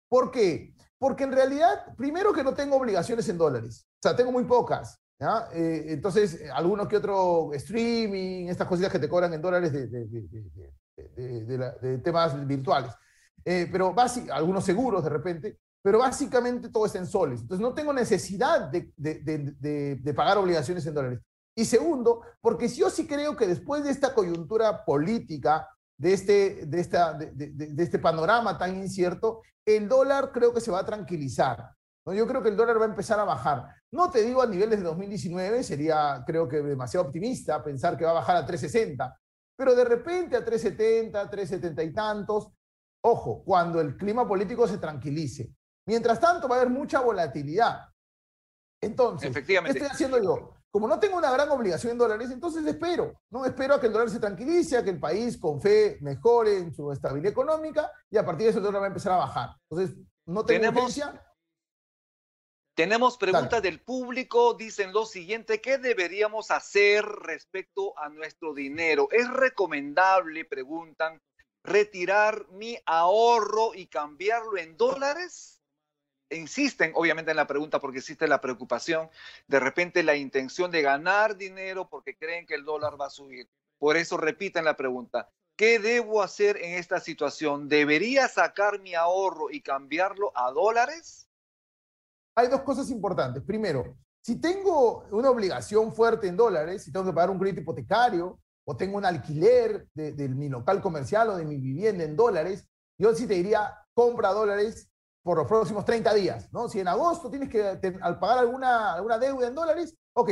¿Por 0.07 0.29
qué? 0.29 0.75
Porque 0.99 1.23
en 1.23 1.31
realidad, 1.31 1.95
primero 1.97 2.31
que 2.33 2.43
no 2.43 2.53
tengo 2.53 2.75
obligaciones 2.77 3.27
en 3.29 3.37
dólares. 3.37 3.87
O 3.95 4.07
sea, 4.07 4.15
tengo 4.15 4.31
muy 4.31 4.43
pocas. 4.43 5.01
¿ya? 5.19 5.47
Eh, 5.53 5.85
entonces, 5.87 6.39
alguno 6.53 6.87
que 6.87 6.97
otro 6.97 7.51
streaming, 7.53 8.47
estas 8.47 8.67
cositas 8.67 8.91
que 8.91 8.99
te 8.99 9.09
cobran 9.09 9.33
en 9.33 9.41
dólares 9.41 9.73
de, 9.73 9.87
de, 10.95 11.97
temas 12.03 12.47
virtuales. 12.47 12.93
Eh, 13.43 13.67
pero 13.71 13.91
básicamente, 13.93 14.33
algunos 14.33 14.63
seguros 14.63 15.03
de 15.03 15.09
repente 15.09 15.59
pero 15.83 15.99
básicamente 15.99 16.69
todo 16.69 16.85
está 16.85 16.97
en 16.97 17.05
soles. 17.05 17.41
Entonces 17.41 17.61
no 17.61 17.73
tengo 17.73 17.91
necesidad 17.91 18.71
de, 18.71 20.13
pagar 20.15 20.37
obligaciones 20.37 20.85
en 20.87 20.93
dólares. 20.93 21.19
Y 21.55 21.65
segundo, 21.65 22.21
porque 22.41 22.69
yo 22.69 22.89
sí 22.89 23.05
creo 23.05 23.35
que 23.35 23.45
después 23.45 23.83
de 23.83 23.91
esta 23.91 24.13
coyuntura 24.13 24.85
política, 24.85 25.67
de 25.97 26.13
este, 26.13 26.65
de, 26.65 26.79
esta, 26.79 27.13
de, 27.13 27.75
este 27.77 27.99
panorama 27.99 28.57
tan 28.57 28.77
incierto, 28.77 29.41
el 29.65 29.89
dólar 29.89 30.31
creo 30.31 30.53
que 30.53 30.61
se 30.61 30.71
va 30.71 30.79
a 30.79 30.85
tranquilizar. 30.85 31.69
¿no? 32.05 32.13
Yo 32.13 32.25
creo 32.27 32.41
que 32.41 32.49
el 32.49 32.57
dólar 32.57 32.79
va 32.79 32.85
a 32.85 32.89
empezar 32.89 33.19
a 33.19 33.25
bajar. 33.25 33.67
No 33.91 34.09
te 34.09 34.23
digo 34.23 34.41
a 34.41 34.47
niveles 34.47 34.79
de 34.79 34.85
2019, 34.85 35.63
sería 35.63 36.23
creo 36.25 36.47
que 36.47 36.61
demasiado 36.61 37.07
optimista 37.07 37.61
pensar 37.61 37.97
que 37.97 38.05
va 38.05 38.11
a 38.11 38.15
bajar 38.15 38.37
a 38.37 38.45
360, 38.45 39.19
pero 39.57 39.75
de 39.75 39.83
repente 39.83 40.37
a 40.37 40.45
370, 40.45 41.29
370 41.29 41.83
y 41.83 41.93
tantos. 41.93 42.47
Ojo, 43.01 43.43
cuando 43.43 43.81
el 43.81 43.97
clima 43.97 44.25
político 44.25 44.65
se 44.65 44.77
tranquilice. 44.77 45.51
Mientras 45.85 46.19
tanto, 46.19 46.47
va 46.47 46.55
a 46.55 46.59
haber 46.59 46.71
mucha 46.71 47.01
volatilidad. 47.01 47.89
Entonces, 48.81 49.33
¿qué 49.45 49.55
estoy 49.55 49.87
haciendo 49.87 50.21
yo? 50.21 50.53
Como 50.73 50.87
no 50.87 50.99
tengo 50.99 51.17
una 51.17 51.31
gran 51.31 51.49
obligación 51.49 51.91
en 51.91 51.97
dólares, 51.99 52.31
entonces 52.31 52.65
espero, 52.65 53.21
¿no? 53.29 53.45
Espero 53.45 53.75
a 53.75 53.79
que 53.79 53.87
el 53.87 53.93
dólar 53.93 54.09
se 54.09 54.19
tranquilice, 54.19 54.75
a 54.75 54.83
que 54.83 54.89
el 54.89 54.99
país 54.99 55.37
con 55.37 55.61
fe 55.61 55.97
mejore 56.01 56.57
en 56.57 56.73
su 56.73 56.91
estabilidad 56.91 57.31
económica 57.31 57.91
y 58.09 58.17
a 58.17 58.25
partir 58.25 58.45
de 58.45 58.49
eso 58.49 58.57
el 58.57 58.65
dólar 58.65 58.81
va 58.81 58.85
a 58.85 58.87
empezar 58.87 59.13
a 59.13 59.17
bajar. 59.17 59.49
Entonces, 59.69 59.95
no 60.25 60.43
tengo 60.43 60.61
¿Tenemos, 60.61 61.01
Tenemos 62.73 63.17
preguntas 63.17 63.61
del 63.61 63.81
público, 63.81 64.55
dicen 64.55 64.93
lo 64.93 65.05
siguiente, 65.05 65.61
¿qué 65.61 65.77
deberíamos 65.77 66.49
hacer 66.49 67.05
respecto 67.05 67.97
a 67.99 68.09
nuestro 68.09 68.55
dinero? 68.55 69.09
¿Es 69.11 69.29
recomendable, 69.29 70.43
preguntan, 70.43 71.21
retirar 71.63 72.47
mi 72.49 72.79
ahorro 72.87 73.75
y 73.75 73.85
cambiarlo 73.85 74.57
en 74.57 74.75
dólares? 74.75 75.52
Insisten 76.29 76.91
obviamente 76.95 77.31
en 77.31 77.37
la 77.37 77.47
pregunta 77.47 77.79
porque 77.79 77.99
existe 77.99 78.27
la 78.27 78.41
preocupación, 78.41 79.09
de 79.47 79.59
repente 79.59 80.03
la 80.03 80.15
intención 80.15 80.71
de 80.71 80.81
ganar 80.81 81.37
dinero 81.37 81.89
porque 81.89 82.17
creen 82.17 82.45
que 82.45 82.55
el 82.55 82.65
dólar 82.65 82.99
va 82.99 83.07
a 83.07 83.11
subir. 83.11 83.49
Por 83.77 83.97
eso 83.97 84.17
repiten 84.17 84.65
la 84.65 84.75
pregunta, 84.75 85.29
¿qué 85.55 85.79
debo 85.79 86.21
hacer 86.21 86.57
en 86.57 86.77
esta 86.77 86.99
situación? 86.99 87.67
¿Debería 87.67 88.27
sacar 88.27 88.79
mi 88.79 88.95
ahorro 88.95 89.51
y 89.51 89.61
cambiarlo 89.61 90.31
a 90.35 90.51
dólares? 90.51 91.27
Hay 92.35 92.47
dos 92.47 92.61
cosas 92.61 92.89
importantes. 92.89 93.43
Primero, 93.43 93.97
si 94.21 94.39
tengo 94.39 95.05
una 95.11 95.29
obligación 95.29 95.93
fuerte 95.93 96.27
en 96.27 96.37
dólares, 96.37 96.83
si 96.83 96.91
tengo 96.91 97.05
que 97.05 97.13
pagar 97.13 97.29
un 97.29 97.37
crédito 97.37 97.61
hipotecario 97.61 98.39
o 98.65 98.77
tengo 98.77 98.97
un 98.97 99.05
alquiler 99.05 99.87
de, 99.93 100.13
de 100.13 100.29
mi 100.29 100.47
local 100.47 100.81
comercial 100.81 101.29
o 101.29 101.35
de 101.35 101.45
mi 101.45 101.57
vivienda 101.57 102.05
en 102.05 102.15
dólares, 102.15 102.65
yo 102.97 103.13
sí 103.13 103.27
te 103.27 103.33
diría, 103.33 103.75
compra 103.93 104.29
dólares 104.29 104.89
por 105.23 105.37
los 105.37 105.47
próximos 105.47 105.85
30 105.85 106.13
días, 106.13 106.51
¿no? 106.51 106.67
Si 106.67 106.79
en 106.79 106.87
agosto 106.87 107.29
tienes 107.29 107.49
que, 107.49 107.63
al 108.01 108.19
pagar 108.19 108.39
alguna, 108.39 108.93
alguna 108.93 109.17
deuda 109.17 109.47
en 109.47 109.55
dólares, 109.55 109.95
ok, 110.13 110.31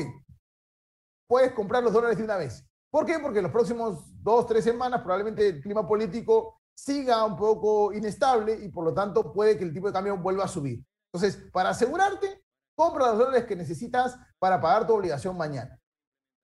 puedes 1.28 1.54
comprar 1.54 1.82
los 1.82 1.94
dólares 1.94 2.18
de 2.18 2.24
una 2.24 2.36
vez. 2.36 2.66
¿Por 2.92 3.06
qué? 3.06 3.18
Porque 3.20 3.40
en 3.40 3.44
los 3.44 3.54
próximos 3.54 4.04
dos, 4.22 4.46
tres 4.46 4.66
semanas 4.66 5.02
probablemente 5.02 5.48
el 5.48 5.62
clima 5.62 5.88
político 5.88 6.62
siga 6.76 7.24
un 7.24 7.38
poco 7.38 7.94
inestable 7.94 8.54
y 8.62 8.70
por 8.70 8.84
lo 8.84 8.94
tanto 8.94 9.32
puede 9.32 9.58
que 9.58 9.64
el 9.64 9.74
tipo 9.74 9.88
de 9.88 9.94
cambio 9.94 10.18
vuelva 10.18 10.44
a 10.44 10.50
subir. 10.50 10.84
Entonces, 11.14 11.42
para 11.54 11.70
asegurarte, 11.70 12.44
compra 12.76 13.08
los 13.08 13.20
dólares 13.20 13.46
que 13.46 13.56
necesitas 13.56 14.18
para 14.40 14.60
pagar 14.60 14.86
tu 14.86 14.94
obligación 14.94 15.38
mañana. 15.38 15.80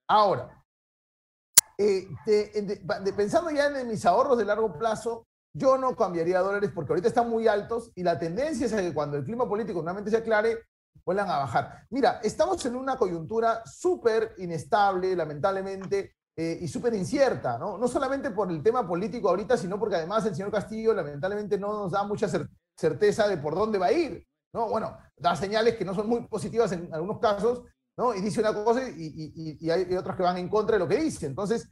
Ahora, 0.10 0.64
eh, 1.78 2.08
pensando 3.16 3.52
ya 3.52 3.68
en 3.68 3.88
mis 3.88 4.06
ahorros 4.06 4.38
de 4.38 4.46
largo 4.46 4.78
plazo, 4.78 5.28
yo 5.54 5.78
no 5.78 5.96
cambiaría 5.96 6.40
dólares 6.40 6.72
porque 6.74 6.94
ahorita 6.94 7.08
están 7.08 7.30
muy 7.30 7.48
altos 7.48 7.92
y 7.96 8.04
la 8.04 8.20
tendencia 8.20 8.66
es 8.66 8.74
a 8.74 8.82
que 8.82 8.94
cuando 8.94 9.18
el 9.18 9.24
clima 9.24 9.48
político 9.48 9.80
nuevamente 9.80 10.12
se 10.12 10.18
aclare, 10.18 10.60
vuelvan 11.06 11.30
a 11.30 11.40
bajar. 11.40 11.86
Mira, 11.90 12.20
estamos 12.24 12.66
en 12.66 12.76
una 12.76 12.98
coyuntura 12.98 13.64
súper 13.66 14.36
inestable, 14.38 15.16
lamentablemente, 15.16 16.18
eh, 16.36 16.60
y 16.62 16.68
súper 16.68 16.94
incierta, 16.94 17.58
¿no? 17.58 17.80
No 17.80 17.88
solamente 17.88 18.30
por 18.30 18.52
el 18.52 18.62
tema 18.62 18.88
político 18.88 19.30
ahorita, 19.30 19.58
sino 19.58 19.80
porque 19.80 19.96
además 19.96 20.24
el 20.26 20.36
señor 20.36 20.52
Castillo 20.52 20.94
lamentablemente 20.94 21.58
no 21.58 21.74
nos 21.74 21.92
da 21.92 22.04
mucha 22.04 22.28
certeza 22.76 23.28
de 23.28 23.38
por 23.38 23.56
dónde 23.56 23.80
va 23.80 23.88
a 23.88 23.92
ir, 23.92 24.24
¿no? 24.54 24.70
Bueno, 24.70 24.98
da 25.16 25.36
señales 25.36 25.78
que 25.78 25.86
no 25.86 25.96
son 25.96 26.08
muy 26.08 26.28
positivas 26.28 26.72
en 26.74 26.94
algunos 26.94 27.20
casos, 27.20 27.64
¿no? 27.98 28.14
Y 28.14 28.22
dice 28.22 28.40
una 28.40 28.54
cosa 28.54 28.88
y, 28.88 29.58
y, 29.60 29.70
hay 29.72 29.96
otras 29.96 30.16
que 30.16 30.22
van 30.22 30.38
en 30.38 30.48
contra 30.48 30.76
de 30.76 30.80
lo 30.80 30.88
que 30.88 30.98
dice. 30.98 31.26
Entonces, 31.26 31.68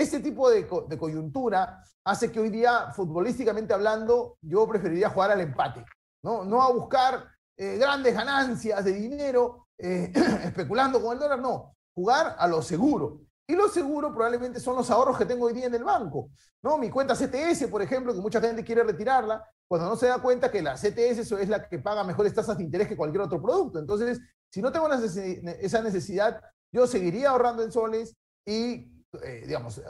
este 0.00 0.20
tipo 0.20 0.50
de, 0.50 0.68
de, 0.88 0.98
coyuntura 0.98 1.82
hace 2.04 2.30
que 2.30 2.40
hoy 2.40 2.50
día, 2.50 2.90
futbolísticamente 2.92 3.74
hablando, 3.74 4.38
yo 4.40 4.66
preferiría 4.66 5.10
jugar 5.10 5.30
al 5.30 5.40
empate, 5.40 5.84
¿no? 6.22 6.44
No 6.44 6.62
a 6.62 6.72
buscar 6.72 7.24
eh, 7.56 7.76
grandes 7.76 8.14
ganancias 8.14 8.84
de 8.84 8.92
dinero 8.92 9.66
eh, 9.78 10.12
especulando 10.44 11.02
con 11.02 11.14
el 11.14 11.18
dólar, 11.18 11.40
no, 11.40 11.74
jugar 11.94 12.36
a 12.38 12.46
lo 12.46 12.62
seguro. 12.62 13.20
Y 13.46 13.56
lo 13.56 13.68
seguro 13.68 14.12
probablemente 14.12 14.60
son 14.60 14.76
los 14.76 14.90
ahorros 14.90 15.16
que 15.16 15.24
tengo 15.24 15.46
hoy 15.46 15.54
día 15.54 15.66
en 15.66 15.74
el 15.74 15.82
banco. 15.82 16.30
¿no? 16.62 16.76
Mi 16.76 16.90
cuenta 16.90 17.14
CTS, 17.14 17.66
por 17.68 17.80
ejemplo, 17.80 18.14
que 18.14 18.20
mucha 18.20 18.40
gente 18.40 18.62
quiere 18.62 18.84
retirarla, 18.84 19.42
cuando 19.66 19.88
no 19.88 19.96
se 19.96 20.06
da 20.06 20.20
cuenta 20.20 20.50
que 20.50 20.62
la 20.62 20.74
CTS 20.74 21.32
es 21.32 21.48
la 21.48 21.68
que 21.68 21.78
paga 21.78 22.04
mejores 22.04 22.34
tasas 22.34 22.58
de 22.58 22.64
interés 22.64 22.88
que 22.88 22.96
cualquier 22.96 23.22
otro 23.22 23.40
producto. 23.40 23.78
Entonces, 23.78 24.20
si 24.50 24.62
no 24.62 24.70
tengo 24.70 24.88
esa 24.92 25.82
necesidad, 25.82 26.40
yo 26.72 26.86
seguiría 26.86 27.30
ahorrando 27.30 27.62
en 27.62 27.72
soles 27.72 28.16
y, 28.46 28.97
eh, 29.22 29.44
digamos, 29.46 29.80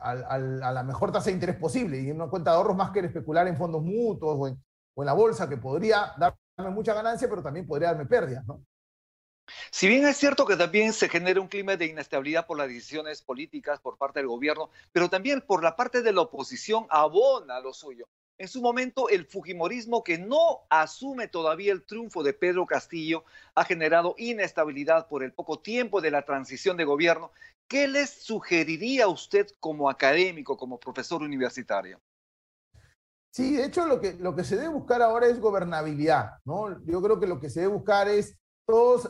a, 0.00 0.38
la 0.38 0.82
mejor 0.82 1.12
tasa 1.12 1.26
de 1.26 1.32
interés 1.32 1.56
posible 1.56 2.00
y 2.00 2.10
en 2.10 2.16
una 2.16 2.30
cuenta 2.30 2.50
de 2.50 2.56
ahorros 2.56 2.76
más 2.76 2.90
que 2.90 3.00
especular 3.00 3.46
en 3.46 3.56
fondos 3.56 3.82
mutuos 3.82 4.36
o 4.38 4.48
en, 4.48 4.62
o 4.94 5.02
en 5.02 5.06
la 5.06 5.12
bolsa, 5.12 5.48
que 5.48 5.56
podría 5.56 6.12
darme 6.18 6.74
mucha 6.74 6.94
ganancia, 6.94 7.28
pero 7.28 7.42
también 7.42 7.66
podría 7.66 7.88
darme 7.88 8.06
pérdidas, 8.06 8.44
¿no? 8.46 8.64
Si 9.70 9.88
bien 9.88 10.06
es 10.06 10.16
cierto 10.16 10.46
que 10.46 10.56
también 10.56 10.92
se 10.92 11.08
genera 11.08 11.40
un 11.40 11.48
clima 11.48 11.76
de 11.76 11.86
inestabilidad 11.86 12.46
por 12.46 12.58
las 12.58 12.68
decisiones 12.68 13.22
políticas 13.22 13.80
por 13.80 13.98
parte 13.98 14.20
del 14.20 14.28
gobierno, 14.28 14.70
pero 14.92 15.08
también 15.08 15.40
por 15.40 15.62
la 15.62 15.76
parte 15.76 16.02
de 16.02 16.12
la 16.12 16.22
oposición 16.22 16.86
abona 16.90 17.60
lo 17.60 17.72
suyo. 17.72 18.06
En 18.38 18.48
su 18.48 18.62
momento, 18.62 19.10
el 19.10 19.26
Fujimorismo, 19.26 20.02
que 20.02 20.16
no 20.16 20.60
asume 20.70 21.28
todavía 21.28 21.72
el 21.72 21.84
triunfo 21.84 22.22
de 22.22 22.32
Pedro 22.32 22.64
Castillo, 22.64 23.24
ha 23.54 23.64
generado 23.64 24.14
inestabilidad 24.16 25.08
por 25.08 25.22
el 25.22 25.32
poco 25.32 25.58
tiempo 25.58 26.00
de 26.00 26.10
la 26.10 26.24
transición 26.24 26.78
de 26.78 26.84
gobierno. 26.84 27.32
¿Qué 27.70 27.86
les 27.86 28.24
sugeriría 28.24 29.04
a 29.04 29.08
usted 29.08 29.46
como 29.60 29.88
académico, 29.88 30.56
como 30.56 30.80
profesor 30.80 31.22
universitario? 31.22 32.00
Sí, 33.30 33.54
de 33.54 33.66
hecho 33.66 33.86
lo 33.86 34.00
que, 34.00 34.14
lo 34.14 34.34
que 34.34 34.42
se 34.42 34.56
debe 34.56 34.70
buscar 34.70 35.00
ahora 35.02 35.28
es 35.28 35.38
gobernabilidad, 35.38 36.32
¿no? 36.44 36.84
Yo 36.84 37.00
creo 37.00 37.20
que 37.20 37.28
lo 37.28 37.38
que 37.38 37.48
se 37.48 37.60
debe 37.60 37.74
buscar 37.74 38.08
es 38.08 38.36
todos 38.66 39.08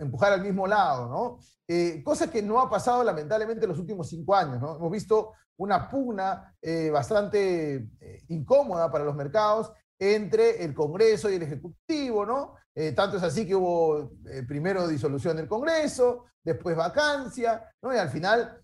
empujar 0.00 0.32
al 0.32 0.40
mismo 0.40 0.66
lado, 0.66 1.06
¿no? 1.06 1.38
Eh, 1.68 2.02
cosa 2.02 2.30
que 2.30 2.40
no 2.40 2.60
ha 2.60 2.70
pasado 2.70 3.04
lamentablemente 3.04 3.66
en 3.66 3.68
los 3.68 3.78
últimos 3.78 4.08
cinco 4.08 4.34
años, 4.34 4.58
¿no? 4.58 4.76
Hemos 4.76 4.90
visto 4.90 5.32
una 5.58 5.90
pugna 5.90 6.56
eh, 6.62 6.88
bastante 6.88 7.74
eh, 8.00 8.22
incómoda 8.28 8.90
para 8.90 9.04
los 9.04 9.14
mercados 9.14 9.70
entre 10.02 10.64
el 10.64 10.74
Congreso 10.74 11.30
y 11.30 11.36
el 11.36 11.42
Ejecutivo, 11.42 12.26
¿no? 12.26 12.56
tanto 12.96 13.18
es 13.18 13.22
así 13.22 13.46
que 13.46 13.54
hubo 13.54 14.12
primero 14.48 14.88
disolución 14.88 15.36
del 15.36 15.46
Congreso, 15.46 16.24
después 16.42 16.74
vacancia, 16.74 17.70
¿no? 17.82 17.94
Y 17.94 17.98
al 17.98 18.08
final 18.08 18.62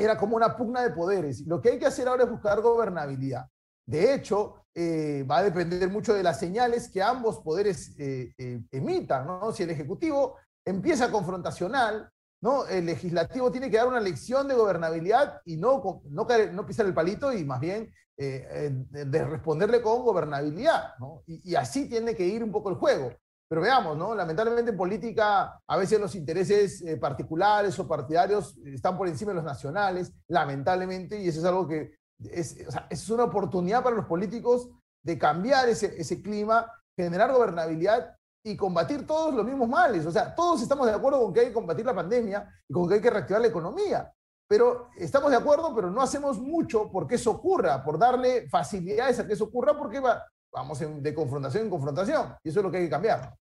era 0.00 0.16
como 0.16 0.36
una 0.36 0.56
pugna 0.56 0.82
de 0.82 0.90
poderes. 0.90 1.46
Lo 1.46 1.60
que 1.60 1.70
hay 1.70 1.78
que 1.78 1.86
hacer 1.86 2.08
ahora 2.08 2.24
es 2.24 2.30
buscar 2.30 2.60
gobernabilidad. 2.60 3.46
De 3.86 4.14
hecho, 4.14 4.64
eh, 4.74 5.24
va 5.30 5.38
a 5.38 5.42
depender 5.42 5.88
mucho 5.90 6.14
de 6.14 6.22
las 6.22 6.38
señales 6.38 6.88
que 6.88 7.02
ambos 7.02 7.40
poderes 7.40 7.94
eh, 7.98 8.32
eh, 8.38 8.62
emitan. 8.70 9.26
¿no? 9.26 9.52
Si 9.52 9.62
el 9.62 9.70
Ejecutivo 9.70 10.38
empieza 10.64 11.10
confrontacional, 11.10 12.10
¿no? 12.40 12.66
el 12.66 12.86
Legislativo 12.86 13.50
tiene 13.50 13.70
que 13.70 13.76
dar 13.76 13.88
una 13.88 14.00
lección 14.00 14.48
de 14.48 14.54
gobernabilidad 14.54 15.40
y 15.44 15.56
no, 15.56 16.02
no, 16.10 16.26
no 16.52 16.66
pisar 16.66 16.86
el 16.86 16.94
palito 16.94 17.32
y 17.32 17.44
más 17.44 17.60
bien 17.60 17.92
de 18.16 19.24
responderle 19.24 19.80
con 19.80 20.04
gobernabilidad. 20.04 20.92
Y, 21.26 21.54
así 21.54 21.88
tiene 21.88 22.14
que 22.14 22.26
ir 22.26 22.44
un 22.44 22.52
poco 22.52 22.68
el 22.68 22.76
juego. 22.76 23.12
Pero 23.48 23.62
veamos, 23.62 23.96
¿no? 23.96 24.14
lamentablemente 24.14 24.72
en 24.72 24.76
política 24.76 25.58
a 25.66 25.76
veces 25.76 25.98
los 25.98 26.14
intereses 26.14 26.84
particulares 27.00 27.78
o 27.78 27.88
partidarios 27.88 28.58
están 28.66 28.96
por 28.98 29.08
encima 29.08 29.30
de 29.30 29.36
los 29.36 29.44
nacionales, 29.44 30.12
lamentablemente, 30.28 31.18
y 31.18 31.28
eso 31.28 31.40
es 31.40 31.46
algo 31.46 31.66
que 31.66 31.94
es, 32.30 33.10
una 33.10 33.24
oportunidad 33.24 33.82
para 33.82 33.96
los 33.96 34.04
políticos 34.04 34.68
de 35.02 35.18
cambiar 35.18 35.68
ese 35.68 36.22
clima, 36.22 36.70
generar 36.94 37.32
gobernabilidad 37.32 38.14
y 38.42 38.56
combatir 38.56 39.06
todos 39.06 39.34
los 39.34 39.44
mismos 39.44 39.68
males. 39.68 40.06
O 40.06 40.10
sea, 40.10 40.34
todos 40.34 40.62
estamos 40.62 40.86
de 40.86 40.92
acuerdo 40.92 41.20
con 41.20 41.32
que 41.32 41.40
hay 41.40 41.46
que 41.46 41.52
combatir 41.52 41.84
la 41.84 41.94
pandemia 41.94 42.48
y 42.68 42.72
con 42.72 42.88
que 42.88 42.94
hay 42.94 43.00
que 43.00 43.10
reactivar 43.10 43.42
la 43.42 43.48
economía. 43.48 44.12
Pero 44.48 44.88
estamos 44.96 45.30
de 45.30 45.36
acuerdo, 45.36 45.74
pero 45.74 45.90
no 45.90 46.02
hacemos 46.02 46.38
mucho 46.38 46.90
porque 46.90 47.14
eso 47.14 47.30
ocurra, 47.30 47.84
por 47.84 47.98
darle 47.98 48.48
facilidades 48.48 49.20
a 49.20 49.26
que 49.26 49.34
eso 49.34 49.44
ocurra, 49.44 49.78
porque 49.78 50.00
va, 50.00 50.26
vamos 50.52 50.80
de 50.80 51.14
confrontación 51.14 51.64
en 51.64 51.70
confrontación. 51.70 52.34
Y 52.42 52.48
eso 52.48 52.60
es 52.60 52.64
lo 52.64 52.70
que 52.70 52.78
hay 52.78 52.84
que 52.84 52.90
cambiar. 52.90 53.34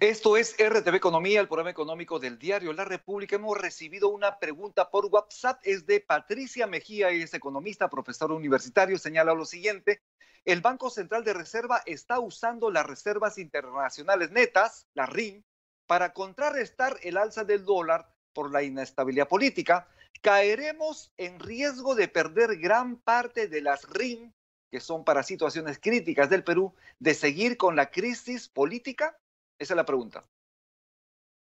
Esto 0.00 0.36
es 0.36 0.54
RTV 0.58 0.94
Economía, 0.94 1.40
el 1.40 1.48
programa 1.48 1.70
económico 1.70 2.18
del 2.18 2.38
diario 2.38 2.72
La 2.72 2.84
República. 2.84 3.36
Hemos 3.36 3.58
recibido 3.58 4.08
una 4.08 4.38
pregunta 4.38 4.90
por 4.90 5.06
WhatsApp, 5.06 5.60
es 5.62 5.86
de 5.86 6.00
Patricia 6.00 6.66
Mejía, 6.66 7.10
es 7.10 7.34
economista, 7.34 7.88
profesor 7.88 8.32
universitario, 8.32 8.98
señala 8.98 9.34
lo 9.34 9.44
siguiente. 9.44 10.02
El 10.44 10.60
Banco 10.60 10.90
Central 10.90 11.24
de 11.24 11.34
Reserva 11.34 11.82
está 11.86 12.20
usando 12.20 12.70
las 12.70 12.86
reservas 12.86 13.38
internacionales 13.38 14.30
netas, 14.30 14.86
la 14.94 15.06
RIN, 15.06 15.44
para 15.86 16.12
contrarrestar 16.12 16.98
el 17.02 17.16
alza 17.16 17.44
del 17.44 17.64
dólar 17.64 18.12
por 18.34 18.52
la 18.52 18.62
inestabilidad 18.62 19.28
política. 19.28 19.88
Caeremos 20.20 21.12
en 21.16 21.40
riesgo 21.40 21.94
de 21.94 22.08
perder 22.08 22.58
gran 22.58 22.96
parte 22.96 23.48
de 23.48 23.62
las 23.62 23.88
RIN, 23.88 24.34
que 24.70 24.80
son 24.80 25.04
para 25.04 25.22
situaciones 25.22 25.78
críticas 25.80 26.28
del 26.28 26.44
Perú, 26.44 26.74
de 26.98 27.14
seguir 27.14 27.56
con 27.56 27.74
la 27.76 27.90
crisis 27.90 28.48
política. 28.48 29.16
Esa 29.58 29.74
es 29.74 29.76
la 29.76 29.86
pregunta. 29.86 30.24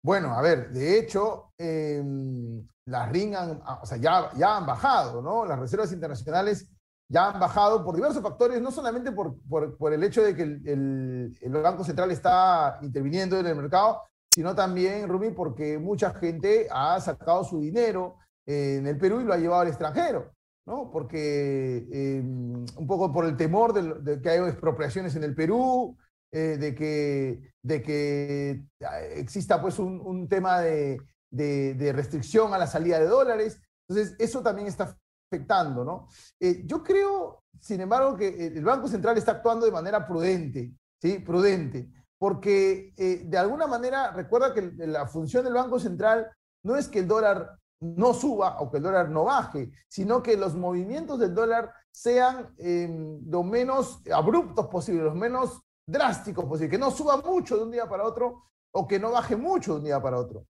Bueno, 0.04 0.36
a 0.36 0.42
ver, 0.42 0.70
de 0.70 1.00
hecho, 1.00 1.52
em, 1.58 2.68
las 2.86 3.12
RIN 3.12 3.36
ah, 3.36 3.80
o 3.82 3.86
sea, 3.86 3.98
ya, 3.98 4.32
ya 4.36 4.58
han 4.58 4.66
bajado, 4.66 5.22
¿no? 5.22 5.46
Las 5.46 5.58
reservas 5.58 5.92
internacionales 5.92 6.70
ya 7.08 7.30
han 7.30 7.40
bajado 7.40 7.84
por 7.84 7.96
diversos 7.96 8.22
factores, 8.22 8.62
no 8.62 8.72
solamente 8.72 9.12
por, 9.12 9.36
por, 9.48 9.94
el 9.94 10.04
hecho 10.04 10.24
de 10.24 10.36
que 10.36 10.44
el, 10.44 11.38
el, 11.40 11.52
Banco 11.52 11.84
Central 11.84 12.12
está 12.12 12.80
interviniendo 12.82 13.40
en 13.40 13.46
el 13.48 13.56
mercado, 13.56 14.02
sino 14.34 14.56
también, 14.56 15.08
Rumi, 15.08 15.30
porque 15.32 15.78
mucha 15.78 16.14
gente 16.14 16.68
ha 16.72 17.00
sacado 17.00 17.44
su 17.44 17.60
dinero 17.60 18.18
en 18.46 18.88
el 18.88 18.98
Perú 18.98 19.22
y 19.22 19.24
lo 19.24 19.34
ha 19.34 19.38
llevado 19.38 19.62
al 19.62 19.68
extranjero, 19.68 20.34
¿no? 20.66 20.90
Porque 20.92 21.88
em, 21.92 22.66
un 22.76 22.88
poco 22.88 23.12
por 23.14 23.26
el 23.26 23.38
temor 23.38 23.74
de, 23.74 24.22
que 24.22 24.30
hay 24.30 24.40
expropiaciones 24.40 25.16
en 25.16 25.24
el 25.24 25.36
Perú, 25.36 25.98
eh, 26.32 26.58
de, 26.60 26.76
que, 26.76 27.54
de 27.62 27.82
que 27.82 28.66
ah, 28.84 29.00
exista 29.02 29.62
pues 29.62 29.80
un, 29.80 30.02
un 30.02 30.28
tema 30.28 30.60
de, 30.60 31.00
de, 31.32 31.94
restricción 31.94 32.54
a 32.54 32.58
la 32.58 32.68
salida 32.68 33.00
de 33.00 33.06
dólares. 33.06 33.62
Entonces, 33.88 34.16
eso 34.20 34.42
también 34.42 34.68
está 34.68 34.98
¿no? 35.40 36.08
Eh, 36.40 36.64
yo 36.66 36.84
creo, 36.84 37.44
sin 37.60 37.82
embargo, 37.82 38.16
que 38.16 38.48
el 38.48 38.64
Banco 38.64 38.88
Central 38.88 39.18
está 39.18 39.34
actuando 39.34 39.66
de 39.66 39.72
manera 39.72 40.06
prudente, 40.06 40.74
¿sí? 41.02 41.20
Prudente, 41.20 41.90
porque 42.18 42.94
eh, 42.98 43.24
de 43.26 43.38
alguna 43.38 43.68
manera, 43.68 44.12
recuerda 44.12 44.54
que 44.54 44.74
la 44.88 45.08
función 45.08 45.44
del 45.44 45.54
Banco 45.54 45.80
Central 45.80 46.30
no 46.64 46.76
es 46.76 46.88
que 46.88 47.00
el 47.00 47.08
dólar 47.08 47.60
no 47.82 48.14
suba 48.14 48.60
o 48.62 48.72
que 48.72 48.78
el 48.78 48.84
dólar 48.84 49.10
no 49.10 49.26
baje, 49.26 49.72
sino 49.88 50.24
que 50.24 50.38
los 50.38 50.56
movimientos 50.56 51.20
del 51.20 51.36
dólar 51.36 51.72
sean 51.92 52.54
em, 52.58 53.20
lo 53.30 53.44
menos 53.44 54.02
abruptos 54.12 54.68
posible, 54.68 55.04
los 55.04 55.16
menos 55.16 55.62
drástico 55.86 56.48
posible, 56.48 56.72
que 56.72 56.78
no 56.78 56.92
suba 56.92 57.18
mucho 57.18 57.58
de 57.58 57.64
un 57.64 57.72
día 57.72 57.88
para 57.88 58.04
otro 58.04 58.46
o 58.72 58.88
que 58.88 59.00
no 59.00 59.12
baje 59.12 59.36
mucho 59.36 59.74
de 59.74 59.80
un 59.80 59.86
día 59.86 60.02
para 60.02 60.18
otro. 60.18 60.46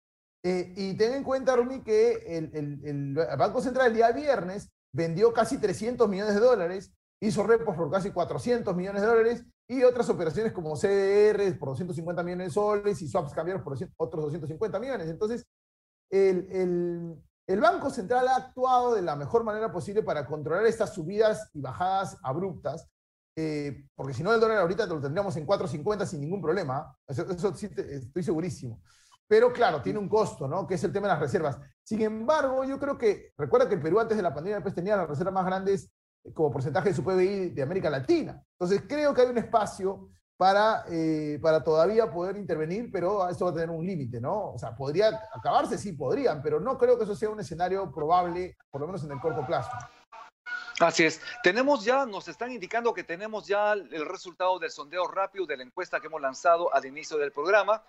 Eh, 0.43 0.73
y 0.75 0.93
ten 0.95 1.13
en 1.13 1.23
cuenta, 1.23 1.55
Rumi, 1.55 1.83
que 1.83 2.13
el, 2.37 3.15
Banco 3.37 3.61
Central 3.61 3.87
el 3.87 3.93
día 3.93 4.11
viernes 4.11 4.71
vendió 4.91 5.31
casi 5.33 5.59
300 5.59 6.09
millones 6.09 6.33
de 6.33 6.39
dólares, 6.41 6.93
hizo 7.21 7.43
repos 7.43 7.75
por 7.75 7.91
casi 7.91 8.11
400 8.11 8.75
millones 8.75 9.01
de 9.01 9.07
dólares 9.07 9.45
y 9.67 9.83
otras 9.83 10.09
operaciones 10.09 10.51
como 10.51 10.75
CDR 10.75 11.57
por 11.57 11.69
250 11.69 12.23
millones 12.23 12.47
de 12.47 12.53
soles 12.53 13.01
y 13.01 13.07
swaps 13.07 13.33
cambiaron 13.33 13.63
por 13.63 13.77
otros 13.97 14.23
250 14.25 14.79
millones. 14.79 15.07
Entonces, 15.07 15.45
el, 16.09 17.15
el 17.47 17.59
Banco 17.59 17.89
Central 17.89 18.27
ha 18.27 18.35
actuado 18.35 18.95
de 18.95 19.01
la 19.01 19.15
mejor 19.15 19.43
manera 19.43 19.71
posible 19.71 20.03
para 20.03 20.25
controlar 20.25 20.65
estas 20.65 20.93
subidas 20.93 21.49
y 21.53 21.61
bajadas 21.61 22.17
abruptas 22.23 22.89
eh, 23.35 23.85
porque 23.95 24.13
si 24.13 24.23
no 24.23 24.33
el 24.33 24.41
dólar 24.41 24.57
ahorita 24.57 24.85
lo 24.85 24.99
tendríamos 24.99 25.35
en 25.37 25.47
4.50 25.47 26.05
sin 26.05 26.21
ningún 26.21 26.41
problema, 26.41 26.95
eso, 27.07 27.55
sí 27.55 27.69
estoy 27.77 28.23
segurísimo. 28.23 28.81
Pero 29.31 29.53
claro, 29.53 29.81
tiene 29.81 29.97
un 29.97 30.09
costo, 30.09 30.45
¿no? 30.45 30.67
Que 30.67 30.73
es 30.73 30.83
el 30.83 30.91
tema 30.91 31.07
de 31.07 31.13
las 31.13 31.21
reservas. 31.21 31.57
Sin 31.85 32.01
embargo, 32.01 32.65
yo 32.65 32.77
creo 32.77 32.97
que, 32.97 33.31
recuerda 33.37 33.69
que 33.69 33.75
el 33.75 33.81
Perú 33.81 33.97
antes 33.97 34.17
de 34.17 34.23
la 34.23 34.33
pandemia 34.33 34.59
pues, 34.59 34.75
tenía 34.75 34.97
las 34.97 35.07
reservas 35.07 35.33
más 35.33 35.45
grandes 35.45 35.89
eh, 36.25 36.33
como 36.33 36.51
porcentaje 36.51 36.89
de 36.89 36.95
su 36.95 37.01
PBI 37.01 37.51
de 37.51 37.61
América 37.61 37.89
Latina. 37.89 38.43
Entonces 38.59 38.83
creo 38.85 39.13
que 39.13 39.21
hay 39.21 39.29
un 39.29 39.37
espacio 39.37 40.09
para, 40.35 40.83
eh, 40.89 41.39
para 41.41 41.63
todavía 41.63 42.11
poder 42.11 42.35
intervenir, 42.35 42.91
pero 42.91 43.25
esto 43.29 43.45
va 43.45 43.51
a 43.51 43.53
tener 43.53 43.69
un 43.69 43.85
límite, 43.85 44.19
¿no? 44.19 44.51
O 44.51 44.59
sea, 44.59 44.75
podría 44.75 45.21
acabarse, 45.33 45.77
sí, 45.77 45.93
podrían, 45.93 46.41
pero 46.41 46.59
no 46.59 46.77
creo 46.77 46.97
que 46.97 47.05
eso 47.05 47.15
sea 47.15 47.29
un 47.29 47.39
escenario 47.39 47.89
probable, 47.89 48.57
por 48.69 48.81
lo 48.81 48.87
menos 48.87 49.01
en 49.05 49.13
el 49.13 49.21
corto 49.21 49.45
plazo. 49.47 49.71
Así 50.81 51.05
es. 51.05 51.21
Tenemos 51.41 51.85
ya, 51.85 52.05
nos 52.05 52.27
están 52.27 52.51
indicando 52.51 52.93
que 52.93 53.05
tenemos 53.05 53.47
ya 53.47 53.71
el 53.71 54.05
resultado 54.05 54.59
del 54.59 54.71
sondeo 54.71 55.07
rápido 55.07 55.45
de 55.45 55.55
la 55.55 55.63
encuesta 55.63 56.01
que 56.01 56.07
hemos 56.07 56.19
lanzado 56.19 56.73
al 56.73 56.85
inicio 56.85 57.17
del 57.17 57.31
programa. 57.31 57.81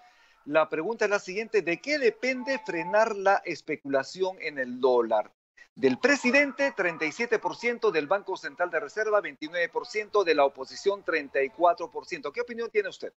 La 0.47 0.69
pregunta 0.69 1.05
es 1.05 1.11
la 1.11 1.19
siguiente, 1.19 1.63
¿de 1.63 1.81
qué 1.81 1.99
depende 1.99 2.59
frenar 2.59 3.15
la 3.17 3.37
especulación 3.45 4.37
en 4.41 4.59
el 4.59 4.81
dólar? 4.81 5.33
Del 5.75 5.99
presidente, 5.99 6.75
37%, 6.75 7.91
del 7.91 8.07
Banco 8.07 8.37
Central 8.37 8.71
de 8.71 8.81
Reserva, 8.81 9.23
29%, 9.23 10.25
de 10.25 10.35
la 10.35 10.45
oposición, 10.45 11.05
34%. 11.05 12.33
¿Qué 12.33 12.41
opinión 12.41 12.71
tiene 12.71 12.89
usted? 12.89 13.13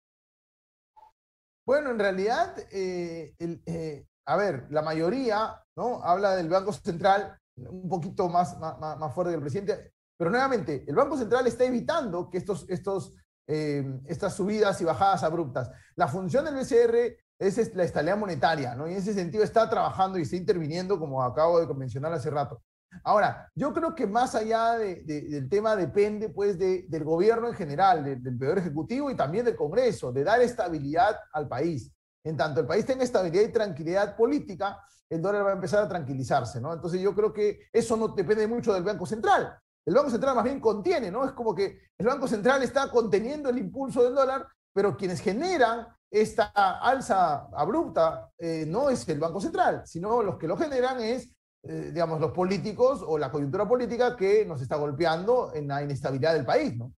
Bueno, 1.66 1.90
en 1.90 2.00
realidad, 2.00 2.56
eh, 2.72 3.34
eh, 3.40 4.06
a 4.26 4.38
ver, 4.38 4.68
la 4.70 4.84
mayoría 4.84 5.62
¿no? 5.76 6.02
habla 6.04 6.36
del 6.36 6.48
Banco 6.48 6.72
Central 6.72 7.38
un 7.58 7.90
poquito 7.90 8.30
más, 8.30 8.58
más, 8.60 9.14
fuerte 9.14 9.32
que 9.32 9.36
el 9.36 9.42
presidente, 9.42 9.94
pero 10.18 10.30
nuevamente, 10.30 10.86
el 10.88 10.96
Banco 10.96 11.18
Central 11.18 11.48
está 11.48 11.66
evitando 11.66 12.30
que 12.30 12.38
estos, 12.38 12.70
estos, 12.70 13.16
eh, 13.48 13.84
estas 14.06 14.34
subidas 14.34 14.80
y 14.82 14.86
bajadas 14.86 15.24
abruptas. 15.24 15.70
La 15.96 16.08
función 16.08 16.46
del 16.46 16.56
BCR 16.56 17.18
es 17.38 17.76
la 17.76 17.84
estabilidad 17.84 18.18
monetaria, 18.18 18.76
¿no? 18.76 18.88
Y 18.88 18.94
en 18.94 18.98
ese 18.98 19.14
sentido 19.14 19.44
está 19.44 19.70
trabajando 19.70 20.18
y 20.18 20.24
está 20.24 20.36
interviniendo, 20.36 21.00
como 21.00 21.22
acabo 21.24 21.60
de 21.60 21.74
mencionar 21.74 22.14
hace 22.14 22.30
rato. 22.30 22.62
Ahora, 23.04 23.52
yo 23.56 23.74
creo 23.74 23.94
que 23.94 24.08
más 24.08 24.36
allá 24.36 24.78
del 24.78 25.50
tema 25.50 25.76
depende, 25.76 26.30
pues, 26.30 26.58
del 26.58 27.04
gobierno 27.04 27.48
en 27.48 27.54
general, 27.54 28.04
del 28.24 28.38
Poder 28.38 28.60
Ejecutivo 28.60 29.12
y 29.12 29.16
también 29.16 29.46
del 29.46 29.56
Congreso, 29.56 30.12
de 30.12 30.24
dar 30.24 30.42
estabilidad 30.42 31.18
al 31.34 31.48
país. 31.48 31.92
En 32.24 32.38
tanto 32.38 32.62
el 32.62 32.68
país 32.68 32.86
tenga 32.86 33.04
estabilidad 33.04 33.44
y 33.44 33.52
tranquilidad 33.52 34.16
política, 34.16 34.80
el 35.10 35.22
dólar 35.22 35.46
va 35.46 35.50
a 35.52 35.56
empezar 35.56 35.84
a 35.84 35.88
tranquilizarse, 35.88 36.60
¿no? 36.60 36.74
Entonces 36.74 37.00
yo 37.00 37.14
creo 37.14 37.32
que 37.32 37.68
eso 37.72 37.96
no 37.96 38.08
depende 38.08 38.48
mucho 38.48 38.74
del 38.74 38.84
Banco 38.84 39.06
Central. 39.06 39.56
El 39.86 39.94
Banco 39.94 40.10
Central 40.10 40.36
más 40.36 40.44
bien 40.44 40.60
contiene, 40.60 41.12
¿no? 41.12 41.26
Es 41.26 41.32
como 41.34 41.54
que 41.54 41.80
el 41.98 42.06
Banco 42.06 42.28
Central 42.28 42.64
está 42.64 42.90
conteniendo 42.90 43.50
el 43.50 43.58
impulso 43.58 44.04
del 44.04 44.16
dólar, 44.16 44.48
pero 44.74 44.98
quienes 44.98 45.22
generan 45.22 45.88
esta 46.10 46.46
alza 46.80 47.48
abrupta 47.54 48.30
eh, 48.38 48.66
no 48.68 48.90
es 48.90 49.08
el 49.10 49.20
Banco 49.20 49.40
Central, 49.40 49.84
sino 49.86 50.24
los 50.24 50.38
que 50.38 50.48
lo 50.48 50.58
generan 50.58 51.00
es, 51.02 51.30
eh, 51.64 51.92
digamos, 51.94 52.20
los 52.20 52.32
políticos 52.32 53.04
o 53.06 53.18
la 53.18 53.32
coyuntura 53.32 53.68
política 53.68 54.16
que 54.16 54.46
nos 54.46 54.62
está 54.62 54.76
golpeando 54.78 55.52
en 55.54 55.68
la 55.68 55.84
inestabilidad 55.84 56.34
del 56.34 56.46
país, 56.46 56.76
¿no? 56.76 56.94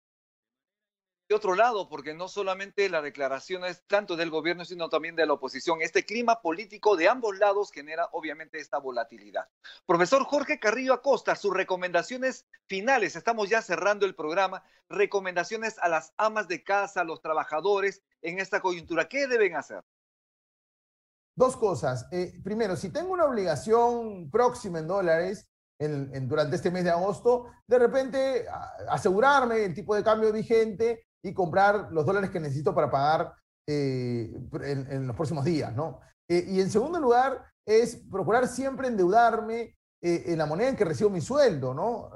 De 1.28 1.34
otro 1.34 1.54
lado, 1.54 1.88
porque 1.88 2.14
no 2.14 2.28
solamente 2.28 2.88
la 2.88 3.02
declaración 3.02 3.64
es 3.64 3.84
tanto 3.86 4.16
del 4.16 4.30
gobierno, 4.30 4.64
sino 4.64 4.88
también 4.88 5.16
de 5.16 5.26
la 5.26 5.32
oposición. 5.32 5.82
Este 5.82 6.04
clima 6.04 6.40
político 6.40 6.96
de 6.96 7.08
ambos 7.08 7.36
lados 7.38 7.72
genera 7.72 8.08
obviamente 8.12 8.58
esta 8.58 8.78
volatilidad. 8.78 9.48
Profesor 9.86 10.24
Jorge 10.24 10.60
Carrillo 10.60 10.94
Acosta, 10.94 11.34
sus 11.34 11.52
recomendaciones 11.52 12.46
finales, 12.66 13.16
estamos 13.16 13.48
ya 13.48 13.60
cerrando 13.60 14.06
el 14.06 14.14
programa, 14.14 14.62
recomendaciones 14.88 15.78
a 15.78 15.88
las 15.88 16.12
amas 16.16 16.46
de 16.46 16.62
casa, 16.62 17.00
a 17.00 17.04
los 17.04 17.20
trabajadores 17.20 18.02
en 18.22 18.38
esta 18.38 18.60
coyuntura, 18.60 19.08
¿qué 19.08 19.26
deben 19.26 19.56
hacer? 19.56 19.82
Dos 21.34 21.56
cosas. 21.56 22.06
Eh, 22.12 22.40
primero, 22.42 22.76
si 22.76 22.90
tengo 22.90 23.12
una 23.12 23.24
obligación 23.24 24.30
próxima 24.30 24.78
en 24.78 24.86
dólares, 24.86 25.48
durante 25.78 26.56
este 26.56 26.70
mes 26.70 26.84
de 26.84 26.90
agosto, 26.90 27.50
de 27.66 27.78
repente 27.78 28.46
asegurarme 28.88 29.64
el 29.64 29.74
tipo 29.74 29.94
de 29.94 30.02
cambio 30.02 30.32
vigente 30.32 31.05
y 31.26 31.34
comprar 31.34 31.88
los 31.90 32.06
dólares 32.06 32.30
que 32.30 32.40
necesito 32.40 32.74
para 32.74 32.90
pagar 32.90 33.34
eh, 33.68 34.32
en, 34.62 35.06
los 35.08 35.16
próximos 35.16 35.44
días, 35.44 35.74
¿no? 35.74 36.00
Eh, 36.28 36.44
y 36.48 36.60
en 36.60 36.70
segundo 36.70 37.00
lugar, 37.00 37.44
es 37.66 37.96
procurar 38.10 38.46
siempre 38.46 38.86
endeudarme 38.86 39.76
eh, 40.00 40.24
en 40.26 40.38
la 40.38 40.46
moneda 40.46 40.68
en 40.68 40.76
que 40.76 40.84
recibo 40.84 41.10
mi 41.10 41.20
sueldo, 41.20 41.74
¿no? 41.74 42.10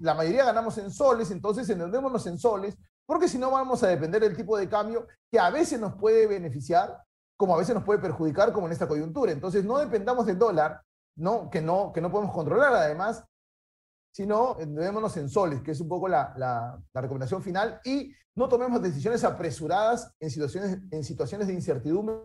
la 0.00 0.14
mayoría 0.14 0.44
ganamos 0.44 0.76
en 0.78 0.90
soles, 0.90 1.30
entonces 1.30 1.68
endeudémonos 1.70 2.26
en 2.26 2.38
soles, 2.38 2.76
porque 3.06 3.28
si 3.28 3.38
no 3.38 3.52
vamos 3.52 3.84
a 3.84 3.88
depender 3.88 4.20
del 4.20 4.36
tipo 4.36 4.56
de 4.56 4.68
cambio 4.68 5.06
que 5.30 5.38
a 5.38 5.50
veces 5.50 5.78
nos 5.78 5.94
puede 5.94 6.26
beneficiar, 6.26 6.98
como 7.36 7.54
a 7.54 7.58
veces 7.58 7.74
nos 7.74 7.84
puede 7.84 8.00
perjudicar, 8.00 8.52
como 8.52 8.66
en 8.66 8.72
esta 8.72 8.88
coyuntura. 8.88 9.30
Entonces, 9.30 9.64
no 9.64 9.78
dependamos 9.78 10.26
del 10.26 10.38
dólar, 10.38 10.80
¿no? 11.16 11.50
Que, 11.50 11.60
no, 11.60 11.92
que 11.92 12.00
no 12.00 12.10
podemos 12.10 12.34
controlar 12.34 12.72
además, 12.72 13.24
sino 14.14 14.56
endeudémonos 14.60 15.16
en 15.16 15.28
soles, 15.28 15.60
que 15.60 15.72
es 15.72 15.80
un 15.80 15.88
poco 15.88 16.06
la, 16.06 16.32
la, 16.36 16.80
la 16.92 17.00
recomendación 17.00 17.42
final, 17.42 17.80
y 17.84 18.14
no 18.36 18.48
tomemos 18.48 18.80
decisiones 18.80 19.24
apresuradas 19.24 20.14
en 20.20 20.30
situaciones, 20.30 20.78
en 20.92 21.02
situaciones 21.02 21.48
de 21.48 21.54
incertidumbre 21.54 22.16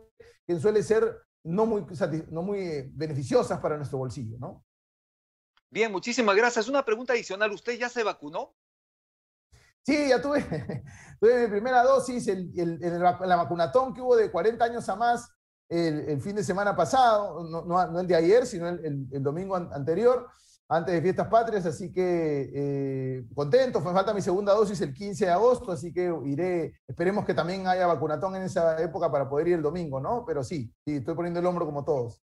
que 0.46 0.60
suelen 0.60 0.84
ser 0.84 1.18
no 1.44 1.66
muy, 1.66 1.84
no 2.30 2.44
muy 2.44 2.60
eh, 2.60 2.90
beneficiosas 2.94 3.60
para 3.60 3.76
nuestro 3.76 3.98
bolsillo, 3.98 4.38
¿no? 4.38 4.64
Bien, 5.72 5.92
muchísimas 5.92 6.36
gracias. 6.36 6.68
Una 6.68 6.86
pregunta 6.86 7.14
adicional. 7.14 7.52
¿Usted 7.52 7.80
ya 7.80 7.90
se 7.90 8.04
vacunó? 8.04 8.54
Sí, 9.84 10.10
ya 10.10 10.22
tuve, 10.22 10.44
tuve 11.20 11.42
mi 11.42 11.48
primera 11.48 11.84
dosis 11.84 12.28
en 12.28 13.00
la 13.00 13.36
vacunatón 13.36 13.96
que 13.96 14.02
hubo 14.02 14.16
de 14.16 14.30
40 14.30 14.64
años 14.64 14.88
a 14.90 14.96
más 14.96 15.28
el, 15.70 16.22
fin 16.22 16.36
de 16.36 16.44
semana 16.44 16.76
pasado, 16.76 17.44
no, 17.44 17.64
no, 17.64 18.00
el 18.00 18.08
de 18.08 18.16
ayer, 18.16 18.46
sino 18.46 18.68
el, 18.68 19.08
el 19.12 19.24
domingo 19.24 19.56
anterior 19.56 20.28
antes 20.72 20.94
de 20.94 21.02
fiestas 21.02 21.28
patrias, 21.28 21.66
así 21.66 21.92
que 21.92 22.52
eh, 22.54 23.24
contento, 23.34 23.82
me 23.82 23.92
falta 23.92 24.14
mi 24.14 24.22
segunda 24.22 24.54
dosis 24.54 24.80
el 24.82 24.94
15 24.94 25.26
de 25.26 25.32
agosto, 25.32 25.72
así 25.72 25.92
que 25.92 26.14
iré, 26.26 26.80
esperemos 26.88 27.26
que 27.26 27.34
también 27.34 27.66
haya 27.66 27.88
vacunatón 27.88 28.36
en 28.36 28.44
esa 28.44 28.80
época 28.80 29.12
para 29.12 29.28
poder 29.28 29.48
ir 29.48 29.54
el 29.56 29.64
domingo, 29.64 30.00
¿no? 30.00 30.24
Pero 30.28 30.44
sí, 30.44 30.72
sí, 30.86 30.98
estoy 30.98 31.16
poniendo 31.16 31.40
el 31.40 31.48
hombro 31.48 31.66
como 31.66 31.84
todos. 31.84 32.22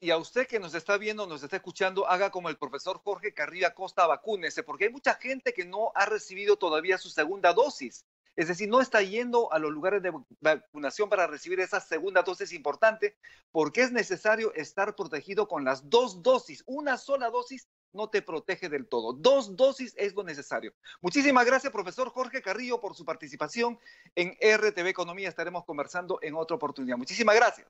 Y 0.00 0.10
a 0.10 0.16
usted 0.16 0.46
que 0.46 0.58
nos 0.58 0.74
está 0.74 0.96
viendo, 0.96 1.26
nos 1.26 1.42
está 1.42 1.56
escuchando, 1.56 2.08
haga 2.08 2.30
como 2.30 2.48
el 2.48 2.56
profesor 2.56 3.00
Jorge 3.04 3.34
Carrillo 3.34 3.68
Costa, 3.74 4.06
vacúnese, 4.06 4.62
porque 4.62 4.84
hay 4.84 4.90
mucha 4.90 5.14
gente 5.14 5.52
que 5.52 5.66
no 5.66 5.92
ha 5.94 6.06
recibido 6.06 6.56
todavía 6.56 6.96
su 6.96 7.10
segunda 7.10 7.52
dosis. 7.52 8.06
Es 8.38 8.46
decir, 8.46 8.68
no 8.68 8.80
está 8.80 9.02
yendo 9.02 9.52
a 9.52 9.58
los 9.58 9.72
lugares 9.72 10.00
de 10.00 10.12
vacunación 10.40 11.08
para 11.08 11.26
recibir 11.26 11.58
esa 11.58 11.80
segunda 11.80 12.22
dosis 12.22 12.52
importante 12.52 13.16
porque 13.50 13.82
es 13.82 13.90
necesario 13.90 14.54
estar 14.54 14.94
protegido 14.94 15.48
con 15.48 15.64
las 15.64 15.90
dos 15.90 16.22
dosis. 16.22 16.62
Una 16.64 16.96
sola 16.98 17.30
dosis 17.30 17.66
no 17.92 18.10
te 18.10 18.22
protege 18.22 18.68
del 18.68 18.86
todo. 18.86 19.12
Dos 19.12 19.56
dosis 19.56 19.92
es 19.96 20.14
lo 20.14 20.22
necesario. 20.22 20.72
Muchísimas 21.00 21.44
gracias, 21.46 21.72
profesor 21.72 22.10
Jorge 22.10 22.40
Carrillo, 22.40 22.80
por 22.80 22.94
su 22.94 23.04
participación 23.04 23.76
en 24.14 24.36
RTV 24.40 24.86
Economía. 24.86 25.28
Estaremos 25.28 25.64
conversando 25.64 26.20
en 26.22 26.36
otra 26.36 26.54
oportunidad. 26.54 26.96
Muchísimas 26.96 27.34
gracias. 27.34 27.66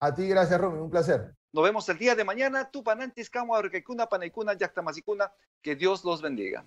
A 0.00 0.12
ti, 0.12 0.26
gracias, 0.26 0.60
Rumi. 0.60 0.80
Un 0.80 0.90
placer. 0.90 1.32
Nos 1.52 1.62
vemos 1.62 1.88
el 1.88 1.98
día 1.98 2.16
de 2.16 2.24
mañana. 2.24 2.68
Tupanantis, 2.72 3.30
Kama, 3.30 3.62
Panaikuna, 4.10 4.54
Yactamasikuna. 4.54 5.32
Que 5.62 5.76
Dios 5.76 6.04
los 6.04 6.20
bendiga. 6.20 6.66